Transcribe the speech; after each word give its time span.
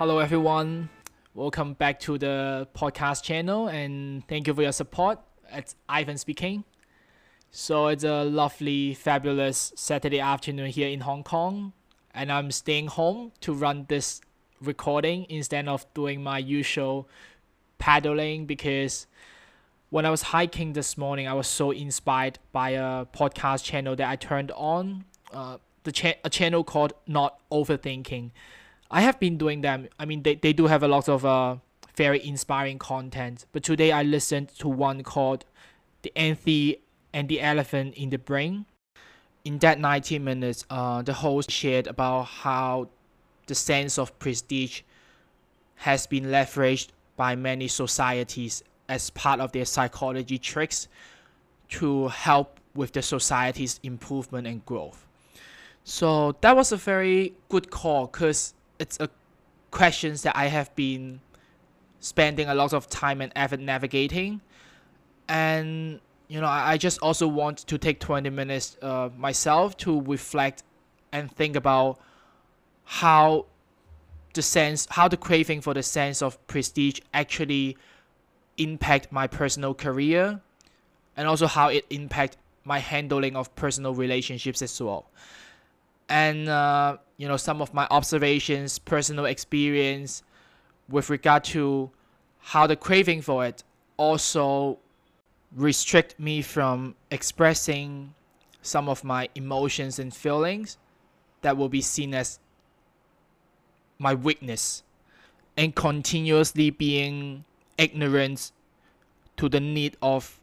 Hello, 0.00 0.18
everyone. 0.18 0.88
Welcome 1.34 1.74
back 1.74 2.00
to 2.00 2.16
the 2.16 2.66
podcast 2.74 3.22
channel 3.22 3.68
and 3.68 4.26
thank 4.28 4.46
you 4.46 4.54
for 4.54 4.62
your 4.62 4.72
support. 4.72 5.18
It's 5.52 5.76
Ivan 5.90 6.16
speaking. 6.16 6.64
So, 7.50 7.88
it's 7.88 8.02
a 8.02 8.24
lovely, 8.24 8.94
fabulous 8.94 9.74
Saturday 9.76 10.18
afternoon 10.18 10.70
here 10.70 10.88
in 10.88 11.00
Hong 11.00 11.22
Kong, 11.22 11.74
and 12.14 12.32
I'm 12.32 12.50
staying 12.50 12.86
home 12.86 13.32
to 13.42 13.52
run 13.52 13.84
this 13.90 14.22
recording 14.62 15.26
instead 15.28 15.68
of 15.68 15.84
doing 15.92 16.22
my 16.22 16.38
usual 16.38 17.06
paddling 17.76 18.46
because 18.46 19.06
when 19.90 20.06
I 20.06 20.10
was 20.10 20.22
hiking 20.22 20.72
this 20.72 20.96
morning, 20.96 21.28
I 21.28 21.34
was 21.34 21.46
so 21.46 21.72
inspired 21.72 22.38
by 22.52 22.70
a 22.70 23.04
podcast 23.04 23.64
channel 23.64 23.94
that 23.96 24.08
I 24.08 24.16
turned 24.16 24.50
on. 24.52 25.04
Uh, 25.30 25.58
the 25.84 25.92
cha- 25.92 26.20
a 26.24 26.30
channel 26.30 26.64
called 26.64 26.94
Not 27.06 27.38
Overthinking. 27.52 28.30
I 28.90 29.02
have 29.02 29.20
been 29.20 29.38
doing 29.38 29.60
them. 29.60 29.88
I 29.98 30.04
mean, 30.04 30.22
they, 30.22 30.34
they 30.34 30.52
do 30.52 30.66
have 30.66 30.82
a 30.82 30.88
lot 30.88 31.08
of 31.08 31.24
uh, 31.24 31.56
very 31.94 32.24
inspiring 32.24 32.78
content. 32.78 33.46
But 33.52 33.62
today 33.62 33.92
I 33.92 34.02
listened 34.02 34.48
to 34.58 34.68
one 34.68 35.02
called 35.02 35.44
The 36.02 36.12
Anthe 36.16 36.78
and 37.12 37.28
the 37.28 37.40
Elephant 37.40 37.94
in 37.94 38.10
the 38.10 38.18
Brain. 38.18 38.66
In 39.44 39.58
that 39.58 39.78
90 39.78 40.18
minutes, 40.18 40.64
uh, 40.68 41.02
the 41.02 41.12
host 41.12 41.50
shared 41.50 41.86
about 41.86 42.24
how 42.24 42.88
the 43.46 43.54
sense 43.54 43.98
of 43.98 44.18
prestige 44.18 44.82
has 45.76 46.06
been 46.06 46.24
leveraged 46.24 46.88
by 47.16 47.36
many 47.36 47.68
societies 47.68 48.62
as 48.88 49.10
part 49.10 49.40
of 49.40 49.52
their 49.52 49.64
psychology 49.64 50.36
tricks 50.36 50.88
to 51.68 52.08
help 52.08 52.58
with 52.74 52.92
the 52.92 53.02
society's 53.02 53.78
improvement 53.82 54.46
and 54.46 54.64
growth. 54.66 55.06
So 55.84 56.36
that 56.40 56.56
was 56.56 56.72
a 56.72 56.76
very 56.76 57.34
good 57.48 57.70
call 57.70 58.06
because 58.06 58.52
it's 58.80 58.98
a 58.98 59.08
questions 59.70 60.22
that 60.22 60.36
I 60.36 60.46
have 60.46 60.74
been 60.74 61.20
spending 62.00 62.48
a 62.48 62.54
lot 62.54 62.72
of 62.72 62.88
time 62.88 63.20
and 63.20 63.30
effort 63.36 63.60
navigating, 63.60 64.40
and 65.28 66.00
you 66.28 66.40
know 66.40 66.46
I, 66.46 66.72
I 66.72 66.76
just 66.78 66.98
also 67.00 67.28
want 67.28 67.58
to 67.58 67.78
take 67.78 68.00
20 68.00 68.30
minutes 68.30 68.76
uh, 68.82 69.10
myself 69.16 69.76
to 69.78 70.00
reflect 70.00 70.64
and 71.12 71.30
think 71.30 71.54
about 71.56 72.00
how 72.84 73.46
the 74.34 74.42
sense 74.42 74.86
how 74.90 75.08
the 75.08 75.16
craving 75.16 75.60
for 75.60 75.74
the 75.74 75.82
sense 75.82 76.22
of 76.22 76.44
prestige 76.46 77.00
actually 77.12 77.76
impact 78.56 79.10
my 79.12 79.26
personal 79.26 79.74
career 79.74 80.40
and 81.16 81.28
also 81.28 81.46
how 81.46 81.68
it 81.68 81.84
impact 81.90 82.36
my 82.64 82.78
handling 82.78 83.36
of 83.36 83.54
personal 83.56 83.94
relationships 83.94 84.62
as 84.62 84.80
well 84.80 85.06
and 86.10 86.48
uh, 86.48 86.98
you 87.16 87.26
know 87.28 87.36
some 87.36 87.62
of 87.62 87.72
my 87.72 87.86
observations 87.90 88.78
personal 88.78 89.24
experience 89.24 90.22
with 90.88 91.08
regard 91.08 91.44
to 91.44 91.90
how 92.40 92.66
the 92.66 92.76
craving 92.76 93.22
for 93.22 93.46
it 93.46 93.62
also 93.96 94.78
restrict 95.54 96.18
me 96.18 96.42
from 96.42 96.94
expressing 97.10 98.12
some 98.60 98.88
of 98.88 99.04
my 99.04 99.28
emotions 99.34 99.98
and 99.98 100.14
feelings 100.14 100.76
that 101.42 101.56
will 101.56 101.68
be 101.68 101.80
seen 101.80 102.12
as 102.12 102.38
my 103.98 104.14
weakness 104.14 104.82
and 105.56 105.74
continuously 105.74 106.70
being 106.70 107.44
ignorant 107.78 108.52
to 109.36 109.48
the 109.48 109.60
need 109.60 109.96
of 110.02 110.40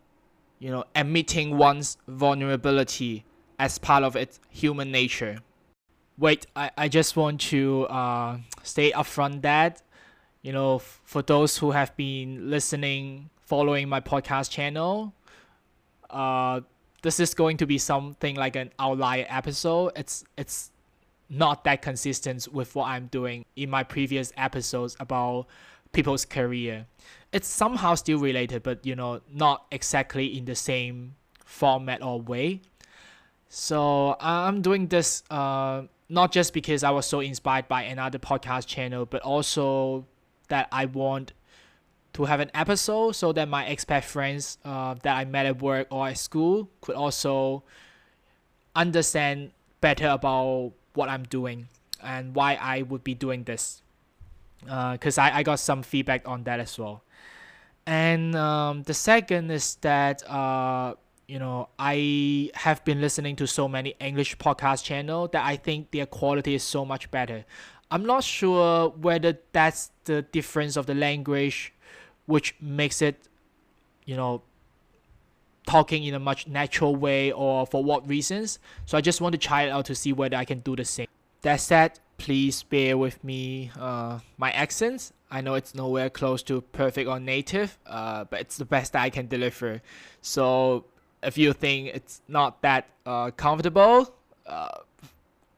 you 0.59 0.71
know 0.71 0.83
admitting 0.95 1.57
one's 1.57 1.97
vulnerability 2.07 3.25
as 3.59 3.77
part 3.77 4.03
of 4.03 4.15
its 4.15 4.39
human 4.49 4.91
nature 4.91 5.39
wait 6.17 6.47
i, 6.55 6.71
I 6.77 6.87
just 6.87 7.15
want 7.15 7.41
to 7.41 7.83
uh, 7.85 8.37
stay 8.63 8.91
upfront 8.91 9.41
that 9.41 9.81
you 10.41 10.51
know 10.51 10.79
for 10.79 11.21
those 11.21 11.57
who 11.57 11.71
have 11.71 11.95
been 11.95 12.49
listening 12.49 13.29
following 13.45 13.89
my 13.89 14.01
podcast 14.01 14.51
channel 14.51 15.13
uh, 16.09 16.61
this 17.01 17.19
is 17.19 17.33
going 17.33 17.57
to 17.57 17.65
be 17.65 17.77
something 17.77 18.35
like 18.35 18.55
an 18.55 18.71
outlier 18.79 19.25
episode. 19.29 19.91
It's 19.95 20.23
it's 20.37 20.71
not 21.29 21.63
that 21.65 21.81
consistent 21.81 22.47
with 22.53 22.73
what 22.73 22.87
i'm 22.87 23.07
doing 23.07 23.43
in 23.57 23.69
my 23.69 23.83
previous 23.83 24.31
episodes 24.37 24.95
about 24.99 25.45
people's 25.91 26.23
career. 26.23 26.85
It's 27.33 27.47
somehow 27.47 27.95
still 27.95 28.19
related 28.19 28.63
but 28.63 28.85
you 28.85 28.95
know 28.95 29.21
not 29.31 29.65
exactly 29.71 30.37
in 30.37 30.45
the 30.45 30.55
same 30.55 31.15
format 31.45 32.01
or 32.01 32.21
way. 32.21 32.61
So 33.49 34.15
i'm 34.19 34.61
doing 34.61 34.87
this 34.87 35.23
uh, 35.29 35.83
not 36.09 36.31
just 36.31 36.53
because 36.53 36.83
i 36.83 36.89
was 36.89 37.05
so 37.05 37.19
inspired 37.19 37.67
by 37.67 37.83
another 37.83 38.19
podcast 38.19 38.67
channel 38.67 39.05
but 39.05 39.21
also 39.21 40.05
that 40.49 40.67
i 40.71 40.85
want 40.85 41.33
to 42.13 42.25
have 42.25 42.39
an 42.39 42.49
episode 42.53 43.11
so 43.11 43.31
that 43.31 43.47
my 43.47 43.65
expat 43.65 44.03
friends 44.03 44.57
uh, 44.65 44.95
that 45.03 45.15
i 45.17 45.25
met 45.25 45.45
at 45.45 45.61
work 45.61 45.87
or 45.91 46.07
at 46.07 46.17
school 46.17 46.69
could 46.81 46.95
also 46.95 47.63
understand 48.75 49.51
better 49.81 50.07
about 50.07 50.71
what 50.93 51.09
i'm 51.09 51.23
doing 51.23 51.67
and 52.01 52.35
why 52.35 52.55
i 52.55 52.81
would 52.83 53.03
be 53.03 53.13
doing 53.13 53.43
this. 53.43 53.81
Because 54.61 55.17
uh, 55.17 55.23
I, 55.23 55.37
I 55.37 55.43
got 55.43 55.59
some 55.59 55.83
feedback 55.83 56.27
on 56.27 56.43
that 56.43 56.59
as 56.59 56.77
well. 56.77 57.03
And 57.85 58.35
um, 58.35 58.83
the 58.83 58.93
second 58.93 59.49
is 59.51 59.75
that 59.75 60.27
uh, 60.29 60.95
you 61.27 61.39
know 61.39 61.69
I 61.77 62.51
have 62.55 62.83
been 62.85 63.01
listening 63.01 63.35
to 63.37 63.47
so 63.47 63.67
many 63.67 63.95
English 63.99 64.37
podcast 64.37 64.83
channel 64.83 65.27
that 65.29 65.45
I 65.45 65.55
think 65.57 65.91
their 65.91 66.05
quality 66.05 66.55
is 66.55 66.63
so 66.63 66.85
much 66.85 67.11
better. 67.11 67.45
I'm 67.91 68.05
not 68.05 68.23
sure 68.23 68.89
whether 68.89 69.37
that's 69.51 69.91
the 70.05 70.21
difference 70.21 70.75
of 70.75 70.85
the 70.85 70.95
language, 70.95 71.73
which 72.25 72.55
makes 72.59 73.01
it, 73.01 73.27
you 74.05 74.15
know, 74.15 74.41
talking 75.65 76.03
in 76.03 76.13
a 76.13 76.19
much 76.19 76.47
natural 76.47 76.95
way 76.95 77.31
or 77.31 77.65
for 77.65 77.83
what 77.83 78.07
reasons. 78.07 78.59
So 78.85 78.97
I 78.97 79.01
just 79.01 79.21
want 79.21 79.33
to 79.33 79.37
try 79.37 79.63
it 79.63 79.69
out 79.69 79.85
to 79.85 79.95
see 79.95 80.11
whether 80.11 80.35
I 80.35 80.43
can 80.43 80.59
do 80.59 80.75
the 80.75 80.83
same. 80.83 81.07
That 81.43 81.61
said, 81.61 81.99
please 82.17 82.63
bear 82.63 82.97
with 82.97 83.23
me 83.23 83.71
uh, 83.79 84.19
my 84.37 84.51
accents 84.51 85.13
I 85.29 85.41
know 85.41 85.55
it's 85.55 85.75
nowhere 85.75 86.09
close 86.09 86.41
to 86.43 86.61
perfect 86.61 87.07
or 87.07 87.19
native, 87.19 87.77
uh, 87.85 88.23
but 88.25 88.39
it's 88.39 88.57
the 88.57 88.65
best 88.65 88.93
that 88.93 89.01
I 89.01 89.09
can 89.09 89.27
deliver. 89.27 89.81
So 90.21 90.85
if 91.23 91.37
you 91.37 91.53
think 91.53 91.87
it's 91.93 92.21
not 92.27 92.61
that 92.61 92.87
uh, 93.05 93.31
comfortable, 93.31 94.13
uh, 94.45 94.69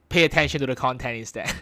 pay 0.09 0.23
attention 0.23 0.59
to 0.61 0.65
the 0.65 0.75
content 0.75 1.17
instead. 1.17 1.53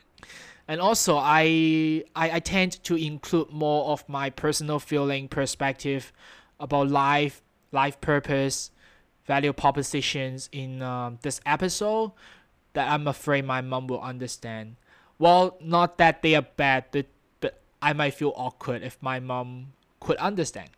and 0.68 0.80
also, 0.80 1.16
I, 1.16 2.04
I 2.14 2.30
I 2.32 2.40
tend 2.40 2.82
to 2.84 2.96
include 2.96 3.50
more 3.50 3.86
of 3.86 4.08
my 4.08 4.30
personal 4.30 4.78
feeling 4.78 5.28
perspective 5.28 6.12
about 6.60 6.88
life, 6.88 7.42
life 7.72 8.00
purpose, 8.00 8.70
value 9.26 9.52
propositions 9.52 10.48
in 10.52 10.82
um, 10.82 11.18
this 11.22 11.40
episode 11.46 12.12
that 12.72 12.90
I'm 12.90 13.06
afraid 13.06 13.44
my 13.44 13.60
mom 13.60 13.86
will 13.86 14.00
understand. 14.00 14.76
Well, 15.18 15.56
not 15.60 15.98
that 15.98 16.22
they 16.22 16.34
are 16.34 16.42
bad, 16.42 16.84
but 16.92 17.60
I 17.82 17.92
might 17.92 18.14
feel 18.14 18.32
awkward 18.36 18.82
if 18.82 19.00
my 19.02 19.20
mom 19.20 19.72
could 20.00 20.16
understand. 20.16 20.70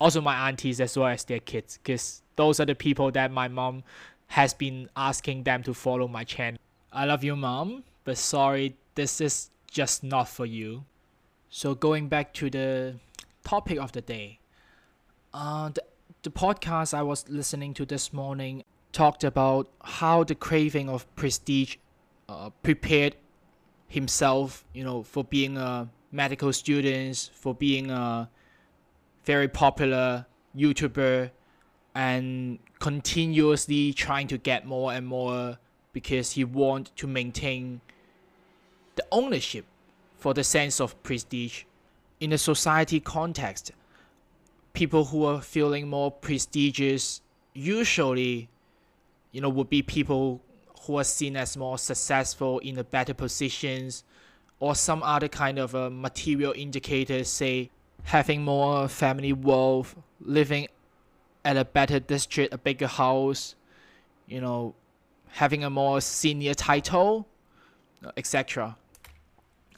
Also, 0.00 0.20
my 0.20 0.48
aunties 0.48 0.80
as 0.80 0.96
well 0.96 1.08
as 1.08 1.24
their 1.24 1.40
kids, 1.40 1.78
because 1.78 2.22
those 2.36 2.58
are 2.58 2.64
the 2.64 2.74
people 2.74 3.10
that 3.10 3.30
my 3.30 3.48
mom 3.48 3.82
has 4.28 4.54
been 4.54 4.88
asking 4.96 5.42
them 5.42 5.62
to 5.62 5.74
follow 5.74 6.08
my 6.08 6.24
channel. 6.24 6.58
I 6.92 7.04
love 7.04 7.22
you, 7.22 7.36
mom, 7.36 7.84
but 8.04 8.16
sorry, 8.16 8.76
this 8.94 9.20
is 9.20 9.50
just 9.70 10.02
not 10.02 10.28
for 10.28 10.46
you. 10.46 10.84
So, 11.50 11.74
going 11.74 12.08
back 12.08 12.32
to 12.34 12.48
the 12.48 12.96
topic 13.44 13.78
of 13.78 13.92
the 13.92 14.00
day, 14.00 14.38
uh, 15.34 15.68
the, 15.68 15.82
the 16.22 16.30
podcast 16.30 16.94
I 16.94 17.02
was 17.02 17.28
listening 17.28 17.74
to 17.74 17.84
this 17.84 18.12
morning 18.12 18.64
talked 18.92 19.24
about 19.24 19.68
how 19.82 20.24
the 20.24 20.34
craving 20.34 20.88
of 20.88 21.12
prestige 21.14 21.76
uh, 22.28 22.50
prepared 22.62 23.16
himself, 23.88 24.64
you 24.72 24.84
know, 24.84 25.02
for 25.02 25.24
being 25.24 25.56
a 25.56 25.88
medical 26.12 26.52
students 26.52 27.30
for 27.34 27.54
being 27.54 27.90
a 27.90 28.28
very 29.24 29.48
popular 29.48 30.26
YouTuber 30.56 31.30
and 31.94 32.58
continuously 32.78 33.92
trying 33.92 34.28
to 34.28 34.38
get 34.38 34.66
more 34.66 34.92
and 34.92 35.06
more 35.06 35.58
because 35.92 36.32
he 36.32 36.44
want 36.44 36.94
to 36.96 37.06
maintain 37.06 37.80
the 38.94 39.04
ownership 39.10 39.64
for 40.16 40.34
the 40.34 40.44
sense 40.44 40.80
of 40.80 41.00
prestige. 41.02 41.64
In 42.20 42.32
a 42.32 42.38
society 42.38 43.00
context, 43.00 43.72
people 44.72 45.06
who 45.06 45.24
are 45.24 45.40
feeling 45.40 45.88
more 45.88 46.10
prestigious 46.10 47.22
usually 47.52 48.48
you 49.32 49.40
know 49.40 49.48
would 49.48 49.68
be 49.68 49.82
people 49.82 50.40
who 50.82 50.98
are 50.98 51.04
seen 51.04 51.36
as 51.36 51.56
more 51.56 51.78
successful 51.78 52.58
in 52.60 52.76
the 52.76 52.84
better 52.84 53.14
positions 53.14 54.04
or 54.60 54.74
some 54.74 55.02
other 55.02 55.28
kind 55.28 55.58
of 55.58 55.74
a 55.74 55.90
material 55.90 56.52
indicator, 56.56 57.24
say 57.24 57.70
having 58.04 58.42
more 58.42 58.88
family 58.88 59.32
wealth, 59.32 59.96
living 60.20 60.68
at 61.44 61.56
a 61.56 61.64
better 61.64 62.00
district, 62.00 62.52
a 62.52 62.58
bigger 62.58 62.86
house, 62.86 63.54
you 64.26 64.40
know, 64.40 64.74
having 65.28 65.64
a 65.64 65.70
more 65.70 66.00
senior 66.00 66.54
title, 66.54 67.26
etc. 68.16 68.76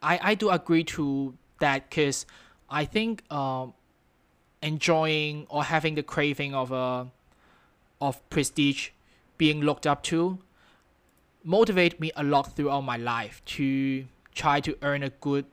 I, 0.03 0.19
I 0.23 0.35
do 0.35 0.51
agree 0.51 0.85
to 0.85 1.35
that 1.61 1.89
because 1.89 2.27
I 2.69 2.85
think 2.85 3.23
um, 3.31 3.75
enjoying 4.63 5.47
or 5.49 5.65
having 5.65 5.95
the 5.95 6.03
craving 6.03 6.55
of 6.55 6.73
a 6.73 7.09
of 8.01 8.29
prestige, 8.31 8.91
being 9.39 9.61
looked 9.61 9.87
up 9.87 10.03
to, 10.03 10.39
motivate 11.45 12.01
me 12.01 12.11
a 12.17 12.25
lot 12.25 12.57
throughout 12.57 12.81
my 12.81 12.97
life 12.97 13.41
to 13.45 14.05
try 14.35 14.59
to 14.61 14.77
earn 14.83 15.05
a 15.05 15.11
good 15.11 15.47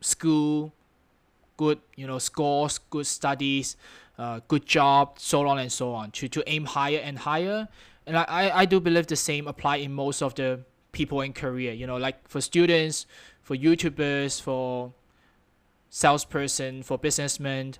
school, 0.00 0.72
good 1.56 1.78
you 1.96 2.06
know 2.06 2.18
scores, 2.18 2.78
good 2.78 3.06
studies, 3.06 3.76
uh, 4.18 4.40
good 4.48 4.66
job, 4.66 5.18
so 5.18 5.46
on 5.46 5.58
and 5.58 5.72
so 5.72 5.92
on. 5.94 6.10
To 6.12 6.28
to 6.28 6.42
aim 6.46 6.64
higher 6.64 6.98
and 6.98 7.18
higher, 7.18 7.68
and 8.06 8.16
I, 8.16 8.24
I 8.28 8.60
I 8.60 8.64
do 8.64 8.80
believe 8.80 9.06
the 9.06 9.16
same 9.16 9.46
apply 9.46 9.76
in 9.76 9.92
most 9.92 10.22
of 10.22 10.34
the 10.34 10.60
people 10.92 11.20
in 11.20 11.32
Korea. 11.32 11.72
You 11.72 11.86
know, 11.86 11.96
like 11.96 12.28
for 12.28 12.40
students, 12.40 13.06
for 13.42 13.56
YouTubers, 13.56 14.40
for 14.40 14.92
salesperson, 15.90 16.82
for 16.82 16.98
businessmen, 16.98 17.74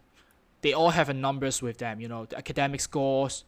they 0.61 0.73
all 0.73 0.91
have 0.91 1.09
a 1.09 1.15
numbers 1.15 1.63
with 1.63 1.79
them. 1.79 2.01
You 2.01 2.09
know, 2.09 2.27
the 2.27 2.39
academic 2.39 2.81
scores, 2.81 3.45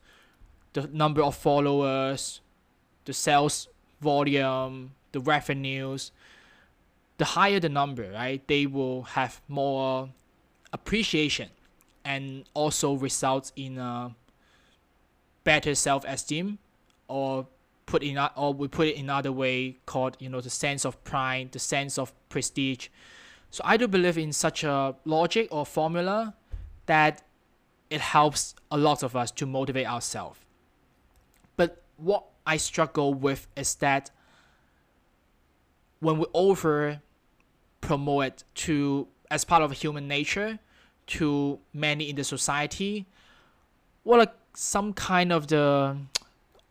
the 0.72 0.88
number 0.88 1.22
of 1.22 1.34
followers, 1.34 2.40
the 3.04 3.12
sales 3.12 3.68
volume, 4.00 4.92
the 5.12 5.20
revenues. 5.20 6.12
The 7.16 7.24
higher 7.24 7.60
the 7.60 7.68
number, 7.68 8.10
right, 8.10 8.46
they 8.48 8.66
will 8.66 9.02
have 9.02 9.40
more 9.48 10.10
appreciation 10.72 11.50
and 12.04 12.44
also 12.54 12.94
results 12.94 13.52
in 13.56 13.78
a 13.78 14.14
better 15.44 15.74
self-esteem 15.74 16.58
or 17.08 17.46
put 17.86 18.02
in 18.02 18.18
or 18.36 18.52
we 18.52 18.66
put 18.66 18.88
it 18.88 18.96
in 18.96 19.04
another 19.04 19.30
way 19.30 19.76
called 19.86 20.16
you 20.18 20.28
know 20.28 20.40
the 20.40 20.50
sense 20.50 20.84
of 20.84 21.02
pride 21.04 21.52
the 21.52 21.58
sense 21.58 21.98
of 21.98 22.12
prestige. 22.28 22.88
So 23.50 23.62
i 23.64 23.76
do 23.76 23.86
believe 23.86 24.18
in 24.18 24.32
such 24.32 24.64
a 24.64 24.96
logic 25.04 25.48
or 25.50 25.64
formula 25.64 26.34
that 26.86 27.22
it 27.90 28.00
helps 28.00 28.54
a 28.70 28.76
lot 28.76 29.02
of 29.02 29.14
us 29.14 29.30
to 29.30 29.46
motivate 29.46 29.86
ourselves. 29.86 30.38
But 31.56 31.82
what 31.96 32.24
i 32.46 32.56
struggle 32.56 33.14
with 33.14 33.46
is 33.56 33.74
that 33.76 34.10
when 36.00 36.18
we 36.18 36.26
over 36.34 37.00
promote 37.80 38.24
it 38.24 38.44
to 38.54 39.08
as 39.30 39.44
part 39.44 39.62
of 39.62 39.72
human 39.72 40.08
nature 40.08 40.58
to 41.06 41.58
many 41.72 42.08
in 42.08 42.16
the 42.16 42.24
society 42.24 43.06
what 44.04 44.18
like 44.18 44.34
some 44.54 44.92
kind 44.92 45.32
of 45.32 45.48
the 45.48 45.96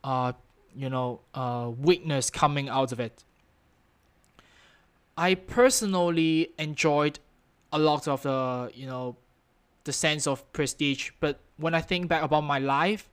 uh 0.03 0.31
you 0.75 0.89
know 0.89 1.19
uh 1.33 1.69
weakness 1.77 2.29
coming 2.29 2.69
out 2.69 2.91
of 2.91 2.99
it? 2.99 3.23
I 5.15 5.35
personally 5.35 6.49
enjoyed 6.57 7.19
a 7.71 7.79
lot 7.79 8.07
of 8.07 8.23
the 8.23 8.71
you 8.73 8.87
know 8.87 9.17
the 9.83 9.91
sense 9.91 10.27
of 10.27 10.51
prestige 10.53 11.11
but 11.19 11.39
when 11.57 11.73
i 11.75 11.81
think 11.81 12.07
back 12.07 12.23
about 12.23 12.41
my 12.41 12.59
life 12.59 13.09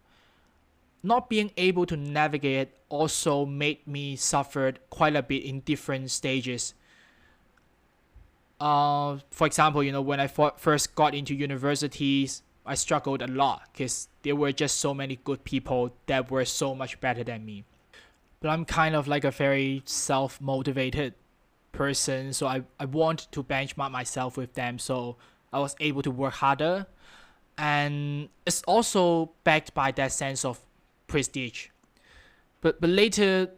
not 1.03 1.31
being 1.31 1.51
able 1.57 1.87
to 1.87 1.97
navigate 1.97 2.69
also 2.89 3.47
made 3.47 3.87
me 3.87 4.17
suffered 4.17 4.79
quite 4.91 5.17
a 5.17 5.23
bit 5.23 5.45
in 5.45 5.61
different 5.61 6.11
stages 6.11 6.75
uh, 8.61 9.19
for 9.31 9.47
example, 9.47 9.83
you 9.83 9.91
know, 9.91 10.03
when 10.03 10.21
I 10.21 10.27
first 10.27 10.95
got 10.95 11.15
into 11.15 11.35
universities, 11.35 12.43
I 12.67 12.75
struggled 12.75 13.23
a 13.23 13.27
lot 13.27 13.63
because 13.73 14.09
there 14.23 14.37
were 14.37 14.53
just 14.53 14.81
so 14.81 14.93
many 14.93 15.19
good 15.25 15.45
people 15.45 15.95
that 16.07 16.31
were 16.31 16.45
so 16.45 16.75
much 16.75 17.01
better 17.01 17.25
than 17.25 17.45
me. 17.45 17.65
But 18.41 18.51
I'm 18.51 18.65
kind 18.67 18.95
of 18.95 19.09
like 19.09 19.25
a 19.25 19.31
very 19.31 19.83
self 19.87 20.41
motivated 20.41 21.15
person, 21.73 22.33
so 22.33 22.47
I, 22.47 22.63
I 22.79 22.85
want 22.85 23.33
to 23.33 23.43
benchmark 23.43 23.91
myself 23.91 24.37
with 24.37 24.55
them, 24.55 24.79
so 24.79 25.17
I 25.53 25.59
was 25.59 25.75
able 25.81 26.03
to 26.03 26.11
work 26.11 26.35
harder. 26.35 26.87
And 27.57 28.29
it's 28.47 28.63
also 28.63 29.33
backed 29.45 29.73
by 29.75 29.91
that 29.93 30.13
sense 30.13 30.45
of 30.45 30.61
prestige. 31.11 31.69
But, 32.63 32.81
but 32.81 32.89
later 32.89 33.51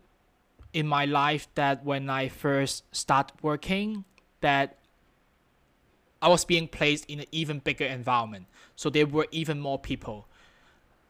in 0.72 0.86
my 0.86 1.04
life, 1.04 1.46
that 1.54 1.84
when 1.84 2.08
I 2.10 2.28
first 2.28 2.84
start 2.94 3.32
working, 3.42 4.04
that 4.40 4.78
I 6.20 6.28
was 6.28 6.44
being 6.44 6.66
placed 6.68 7.04
in 7.06 7.20
an 7.20 7.26
even 7.30 7.58
bigger 7.58 7.84
environment. 7.84 8.46
So 8.74 8.90
there 8.90 9.06
were 9.06 9.26
even 9.30 9.60
more 9.60 9.78
people. 9.78 10.26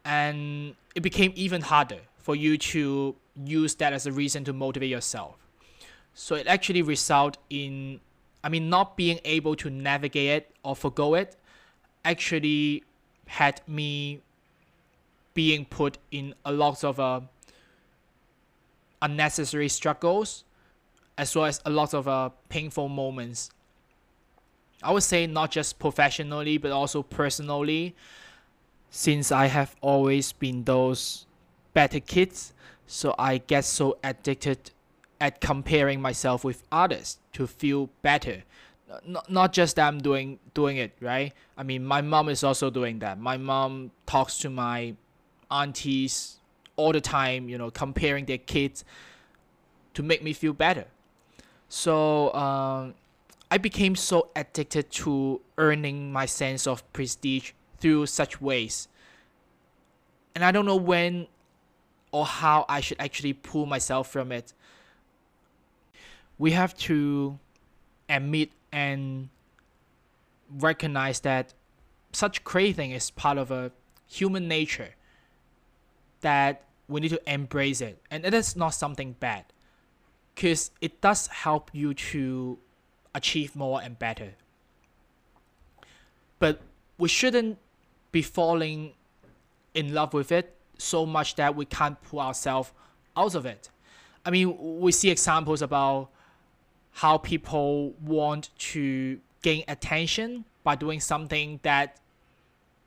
And 0.04 0.74
it 0.94 1.02
became 1.02 1.32
even 1.36 1.62
harder 1.62 2.00
for 2.18 2.34
you 2.34 2.58
to 2.58 3.14
use 3.44 3.74
that 3.76 3.92
as 3.92 4.06
a 4.06 4.12
reason 4.12 4.44
to 4.44 4.52
motivate 4.52 4.90
yourself. 4.90 5.36
So 6.14 6.34
it 6.34 6.46
actually 6.46 6.82
result 6.82 7.38
in 7.48 8.00
I 8.44 8.48
mean 8.48 8.68
not 8.68 8.96
being 8.96 9.20
able 9.24 9.54
to 9.56 9.70
navigate 9.70 10.30
it 10.30 10.50
or 10.64 10.74
forgo 10.74 11.14
it 11.14 11.36
actually 12.04 12.82
had 13.26 13.60
me 13.68 14.20
being 15.34 15.64
put 15.64 15.98
in 16.10 16.34
a 16.44 16.52
lot 16.52 16.84
of 16.84 17.00
uh, 17.00 17.20
unnecessary 19.00 19.68
struggles 19.68 20.44
as 21.18 21.34
well 21.36 21.44
as 21.44 21.60
a 21.66 21.70
lot 21.70 21.94
of 21.94 22.08
uh, 22.08 22.30
painful 22.48 22.88
moments. 22.88 23.50
I 24.82 24.92
would 24.92 25.02
say 25.02 25.26
not 25.26 25.50
just 25.50 25.78
professionally 25.78 26.58
but 26.58 26.72
also 26.72 27.02
personally 27.02 27.94
since 28.90 29.30
I 29.30 29.46
have 29.46 29.76
always 29.80 30.32
been 30.32 30.64
those 30.64 31.26
better 31.72 32.00
kids 32.00 32.52
so 32.86 33.14
I 33.18 33.38
get 33.38 33.64
so 33.64 33.98
addicted 34.02 34.70
at 35.20 35.40
comparing 35.40 36.00
myself 36.00 36.44
with 36.44 36.62
others 36.72 37.18
to 37.32 37.46
feel 37.46 37.88
better. 38.02 38.42
Not, 39.06 39.30
not 39.30 39.52
just 39.52 39.76
that 39.76 39.86
I'm 39.86 39.98
doing 39.98 40.38
doing 40.52 40.76
it 40.78 40.92
right? 41.00 41.32
I 41.56 41.62
mean 41.62 41.84
my 41.84 42.02
mom 42.02 42.28
is 42.28 42.42
also 42.42 42.70
doing 42.70 42.98
that. 42.98 43.18
My 43.18 43.36
mom 43.36 43.92
talks 44.04 44.38
to 44.38 44.50
my 44.50 44.94
aunties 45.52 46.38
all 46.76 46.92
the 46.92 47.00
time 47.00 47.48
you 47.48 47.58
know 47.58 47.70
comparing 47.70 48.24
their 48.24 48.38
kids 48.38 48.84
to 49.94 50.02
make 50.02 50.22
me 50.22 50.32
feel 50.32 50.52
better 50.52 50.86
so 51.68 52.32
um, 52.34 52.94
I 53.50 53.58
became 53.58 53.96
so 53.96 54.28
addicted 54.34 54.90
to 54.92 55.42
earning 55.58 56.10
my 56.10 56.24
sense 56.24 56.66
of 56.66 56.90
prestige 56.94 57.52
through 57.80 58.06
such 58.06 58.40
ways. 58.40 58.88
And 60.34 60.42
I 60.42 60.52
don't 60.52 60.64
know 60.64 60.76
when 60.76 61.26
or 62.12 62.24
how 62.24 62.64
I 62.66 62.80
should 62.80 62.98
actually 62.98 63.34
pull 63.34 63.66
myself 63.66 64.10
from 64.10 64.32
it. 64.32 64.54
We 66.38 66.52
have 66.52 66.74
to 66.88 67.38
admit 68.08 68.52
and 68.72 69.28
recognize 70.50 71.20
that 71.20 71.52
such 72.12 72.44
craving 72.44 72.92
is 72.92 73.10
part 73.10 73.36
of 73.36 73.50
a 73.50 73.72
human 74.06 74.48
nature 74.48 74.94
that 76.22 76.64
we 76.88 77.00
need 77.00 77.10
to 77.10 77.32
embrace 77.32 77.80
it 77.80 77.98
and 78.10 78.24
it 78.24 78.34
is 78.34 78.56
not 78.56 78.70
something 78.70 79.14
bad 79.20 79.44
because 80.34 80.70
it 80.80 81.00
does 81.00 81.26
help 81.28 81.70
you 81.72 81.94
to 81.94 82.58
achieve 83.14 83.54
more 83.54 83.80
and 83.82 83.98
better. 83.98 84.34
But 86.38 86.60
we 86.98 87.08
shouldn't 87.08 87.58
be 88.10 88.22
falling 88.22 88.92
in 89.74 89.94
love 89.94 90.12
with 90.12 90.32
it 90.32 90.56
so 90.78 91.06
much 91.06 91.36
that 91.36 91.54
we 91.54 91.64
can't 91.64 92.00
pull 92.02 92.20
ourselves 92.20 92.72
out 93.16 93.34
of 93.34 93.46
it. 93.46 93.70
I 94.24 94.30
mean, 94.30 94.80
we 94.80 94.92
see 94.92 95.10
examples 95.10 95.62
about 95.62 96.08
how 96.92 97.18
people 97.18 97.92
want 98.02 98.50
to 98.58 99.18
gain 99.42 99.64
attention 99.68 100.44
by 100.62 100.76
doing 100.76 101.00
something 101.00 101.58
that 101.62 101.98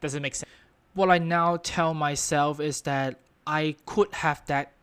doesn't 0.02 0.22
make 0.22 0.36
sense. 0.36 0.50
What 0.94 1.10
I 1.10 1.18
now 1.18 1.58
tell 1.58 1.94
myself 1.94 2.60
is 2.60 2.82
that 2.82 3.20
I 3.48 3.76
could 3.86 4.14
have 4.14 4.46
that 4.48 4.74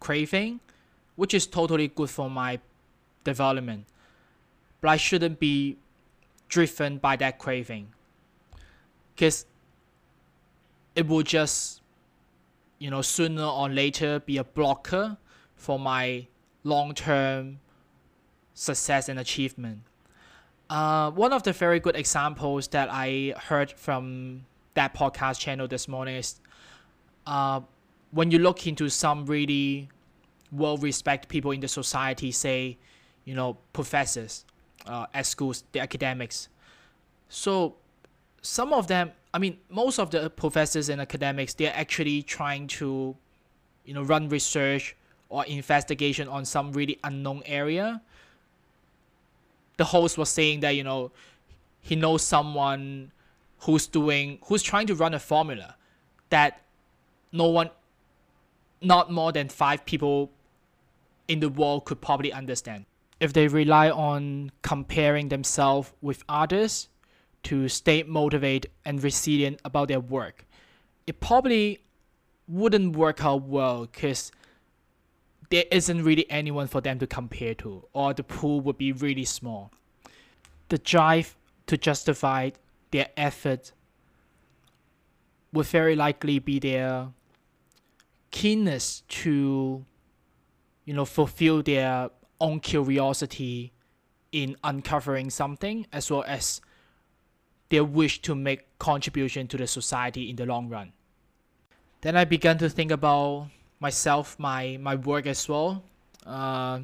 craving, 0.00 0.60
which 1.16 1.34
is 1.34 1.46
totally 1.46 1.88
good 1.88 2.10
for 2.10 2.30
my 2.30 2.60
development. 3.24 3.86
But 4.80 4.88
I 4.88 4.96
shouldn't 4.96 5.38
be 5.38 5.76
driven 6.48 6.98
by 6.98 7.16
that 7.16 7.38
craving. 7.38 7.88
Because 9.14 9.46
it 10.94 11.06
will 11.06 11.22
just 11.22 11.82
you 12.78 12.90
know 12.90 13.02
sooner 13.02 13.44
or 13.44 13.68
later 13.68 14.20
be 14.20 14.38
a 14.38 14.44
blocker 14.44 15.16
for 15.54 15.78
my 15.78 16.26
long-term 16.64 17.58
success 18.54 19.08
and 19.08 19.18
achievement. 19.18 19.80
Uh, 20.68 21.10
one 21.12 21.32
of 21.32 21.42
the 21.44 21.52
very 21.52 21.78
good 21.78 21.94
examples 21.94 22.66
that 22.68 22.88
i 22.90 23.32
heard 23.38 23.70
from 23.70 24.44
that 24.74 24.92
podcast 24.94 25.38
channel 25.38 25.68
this 25.68 25.86
morning 25.86 26.16
is 26.16 26.40
uh, 27.24 27.60
when 28.10 28.30
you 28.30 28.38
look 28.38 28.66
into 28.66 28.88
some 28.88 29.26
really 29.26 29.88
well-respected 30.52 31.28
people 31.28 31.50
in 31.50 31.60
the 31.60 31.68
society 31.68 32.30
say 32.30 32.78
you 33.24 33.34
know 33.34 33.58
professors 33.72 34.44
uh, 34.86 35.06
at 35.12 35.26
schools, 35.26 35.64
the 35.72 35.80
academics. 35.80 36.48
So 37.28 37.76
some 38.42 38.72
of 38.72 38.86
them, 38.86 39.12
I 39.34 39.38
mean, 39.38 39.58
most 39.68 39.98
of 39.98 40.10
the 40.10 40.30
professors 40.30 40.88
and 40.88 41.00
academics, 41.00 41.54
they're 41.54 41.74
actually 41.74 42.22
trying 42.22 42.68
to, 42.68 43.16
you 43.84 43.94
know, 43.94 44.02
run 44.02 44.28
research 44.28 44.94
or 45.28 45.44
investigation 45.46 46.28
on 46.28 46.44
some 46.44 46.72
really 46.72 46.98
unknown 47.02 47.42
area. 47.46 48.00
the 49.76 49.84
host 49.84 50.16
was 50.18 50.28
saying 50.28 50.60
that 50.60 50.70
you 50.70 50.84
know 50.84 51.10
he 51.80 51.96
knows 51.96 52.22
someone 52.22 53.12
who's 53.60 53.86
doing 53.86 54.38
who's 54.46 54.62
trying 54.62 54.86
to 54.86 54.94
run 54.94 55.14
a 55.14 55.18
formula 55.18 55.76
that 56.30 56.62
no 57.32 57.46
one 57.46 57.70
not 58.80 59.10
more 59.10 59.32
than 59.32 59.48
five 59.48 59.84
people 59.84 60.30
in 61.28 61.40
the 61.40 61.48
world 61.48 61.84
could 61.84 62.00
probably 62.00 62.32
understand 62.32 62.84
if 63.18 63.32
they 63.32 63.48
rely 63.48 63.90
on 63.90 64.50
comparing 64.62 65.28
themselves 65.28 65.92
with 66.02 66.22
others 66.28 66.88
to 67.42 67.68
stay 67.68 68.02
motivated 68.02 68.70
and 68.84 69.02
resilient 69.02 69.60
about 69.64 69.88
their 69.88 70.00
work 70.00 70.44
it 71.06 71.20
probably 71.20 71.80
wouldn't 72.48 72.96
work 72.96 73.24
out 73.24 73.42
well 73.42 73.86
because 73.86 74.32
there 75.50 75.64
isn't 75.70 76.02
really 76.02 76.28
anyone 76.30 76.66
for 76.66 76.80
them 76.80 76.98
to 76.98 77.06
compare 77.06 77.54
to, 77.54 77.84
or 77.92 78.12
the 78.12 78.24
pool 78.24 78.60
would 78.60 78.78
be 78.78 78.92
really 78.92 79.24
small. 79.24 79.70
The 80.68 80.78
drive 80.78 81.36
to 81.66 81.76
justify 81.76 82.50
their 82.90 83.08
effort 83.16 83.72
would 85.52 85.66
very 85.66 85.94
likely 85.94 86.38
be 86.38 86.58
their 86.58 87.08
keenness 88.30 89.02
to, 89.08 89.84
you 90.84 90.94
know, 90.94 91.04
fulfill 91.04 91.62
their 91.62 92.10
own 92.40 92.60
curiosity 92.60 93.72
in 94.32 94.56
uncovering 94.62 95.30
something, 95.30 95.86
as 95.92 96.10
well 96.10 96.24
as 96.26 96.60
their 97.68 97.84
wish 97.84 98.20
to 98.22 98.34
make 98.34 98.78
contribution 98.78 99.46
to 99.48 99.56
the 99.56 99.66
society 99.66 100.28
in 100.30 100.36
the 100.36 100.46
long 100.46 100.68
run. 100.68 100.92
Then 102.02 102.16
I 102.16 102.24
began 102.24 102.58
to 102.58 102.68
think 102.68 102.90
about 102.90 103.48
myself, 103.80 104.38
my 104.38 104.76
my 104.80 104.94
work 104.94 105.26
as 105.26 105.48
well. 105.48 105.82
Uh, 106.24 106.80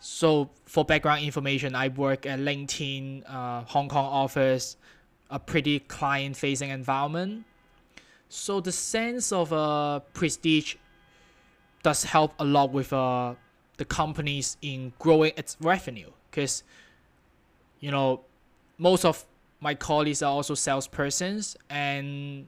so 0.00 0.50
for 0.66 0.84
background 0.84 1.24
information, 1.24 1.74
I 1.74 1.88
work 1.88 2.26
at 2.26 2.38
LinkedIn 2.38 3.24
uh, 3.28 3.62
Hong 3.62 3.88
Kong 3.88 4.06
office, 4.06 4.76
a 5.30 5.38
pretty 5.38 5.80
client-facing 5.80 6.70
environment. 6.70 7.44
So 8.34 8.60
the 8.60 8.72
sense 8.72 9.30
of 9.30 9.52
uh, 9.52 10.00
prestige 10.14 10.76
does 11.82 12.04
help 12.04 12.32
a 12.38 12.44
lot 12.46 12.72
with 12.72 12.90
uh, 12.90 13.34
the 13.76 13.84
companies 13.84 14.56
in 14.62 14.94
growing 14.98 15.32
its 15.36 15.58
revenue 15.60 16.10
because 16.30 16.64
you 17.80 17.90
know 17.90 18.22
most 18.78 19.04
of 19.04 19.26
my 19.60 19.74
colleagues 19.74 20.22
are 20.22 20.32
also 20.32 20.54
salespersons 20.54 21.56
and 21.68 22.46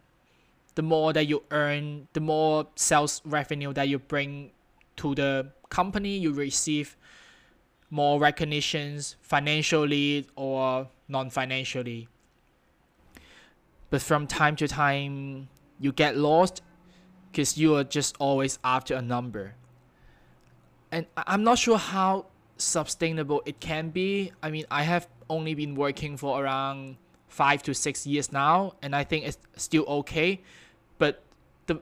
the 0.75 0.81
more 0.81 1.13
that 1.13 1.27
you 1.27 1.43
earn, 1.51 2.09
the 2.15 2.21
more 2.21 2.67
sales 2.77 3.21
revenue 3.27 3.75
that 3.75 3.87
you 3.87 3.99
bring 3.99 4.53
to 4.97 5.15
the 5.15 5.51
company, 5.69 6.17
you 6.17 6.33
receive 6.33 6.97
more 7.91 8.19
recognitions 8.19 9.17
financially 9.21 10.27
or 10.35 10.89
non-financially. 11.09 12.09
But 13.91 14.01
from 14.01 14.27
time 14.27 14.57
to 14.57 14.67
time, 14.67 15.49
you 15.79 15.93
get 15.93 16.17
lost 16.17 16.63
because 17.31 17.59
you 17.59 17.77
are 17.77 17.85
just 17.85 18.17
always 18.19 18.59
after 18.65 18.95
a 18.95 19.03
number. 19.03 19.55
And 20.93 21.07
I'm 21.17 21.43
not 21.43 21.59
sure 21.59 21.79
how 21.79 22.27
sustainable 22.57 23.43
it 23.47 23.61
can 23.61 23.91
be. 23.91 24.33
I 24.43 24.51
mean, 24.51 24.65
I 24.71 24.85
have 24.85 25.09
only 25.29 25.55
been 25.55 25.75
working 25.75 26.17
for 26.17 26.43
around 26.43 26.97
five 27.29 27.63
to 27.65 27.75
six 27.75 28.07
years 28.07 28.31
now, 28.31 28.75
and 28.81 28.95
I 28.95 29.03
think 29.03 29.27
it's 29.27 29.39
still 29.57 29.85
okay 29.87 30.41
but 30.99 31.23
the 31.67 31.81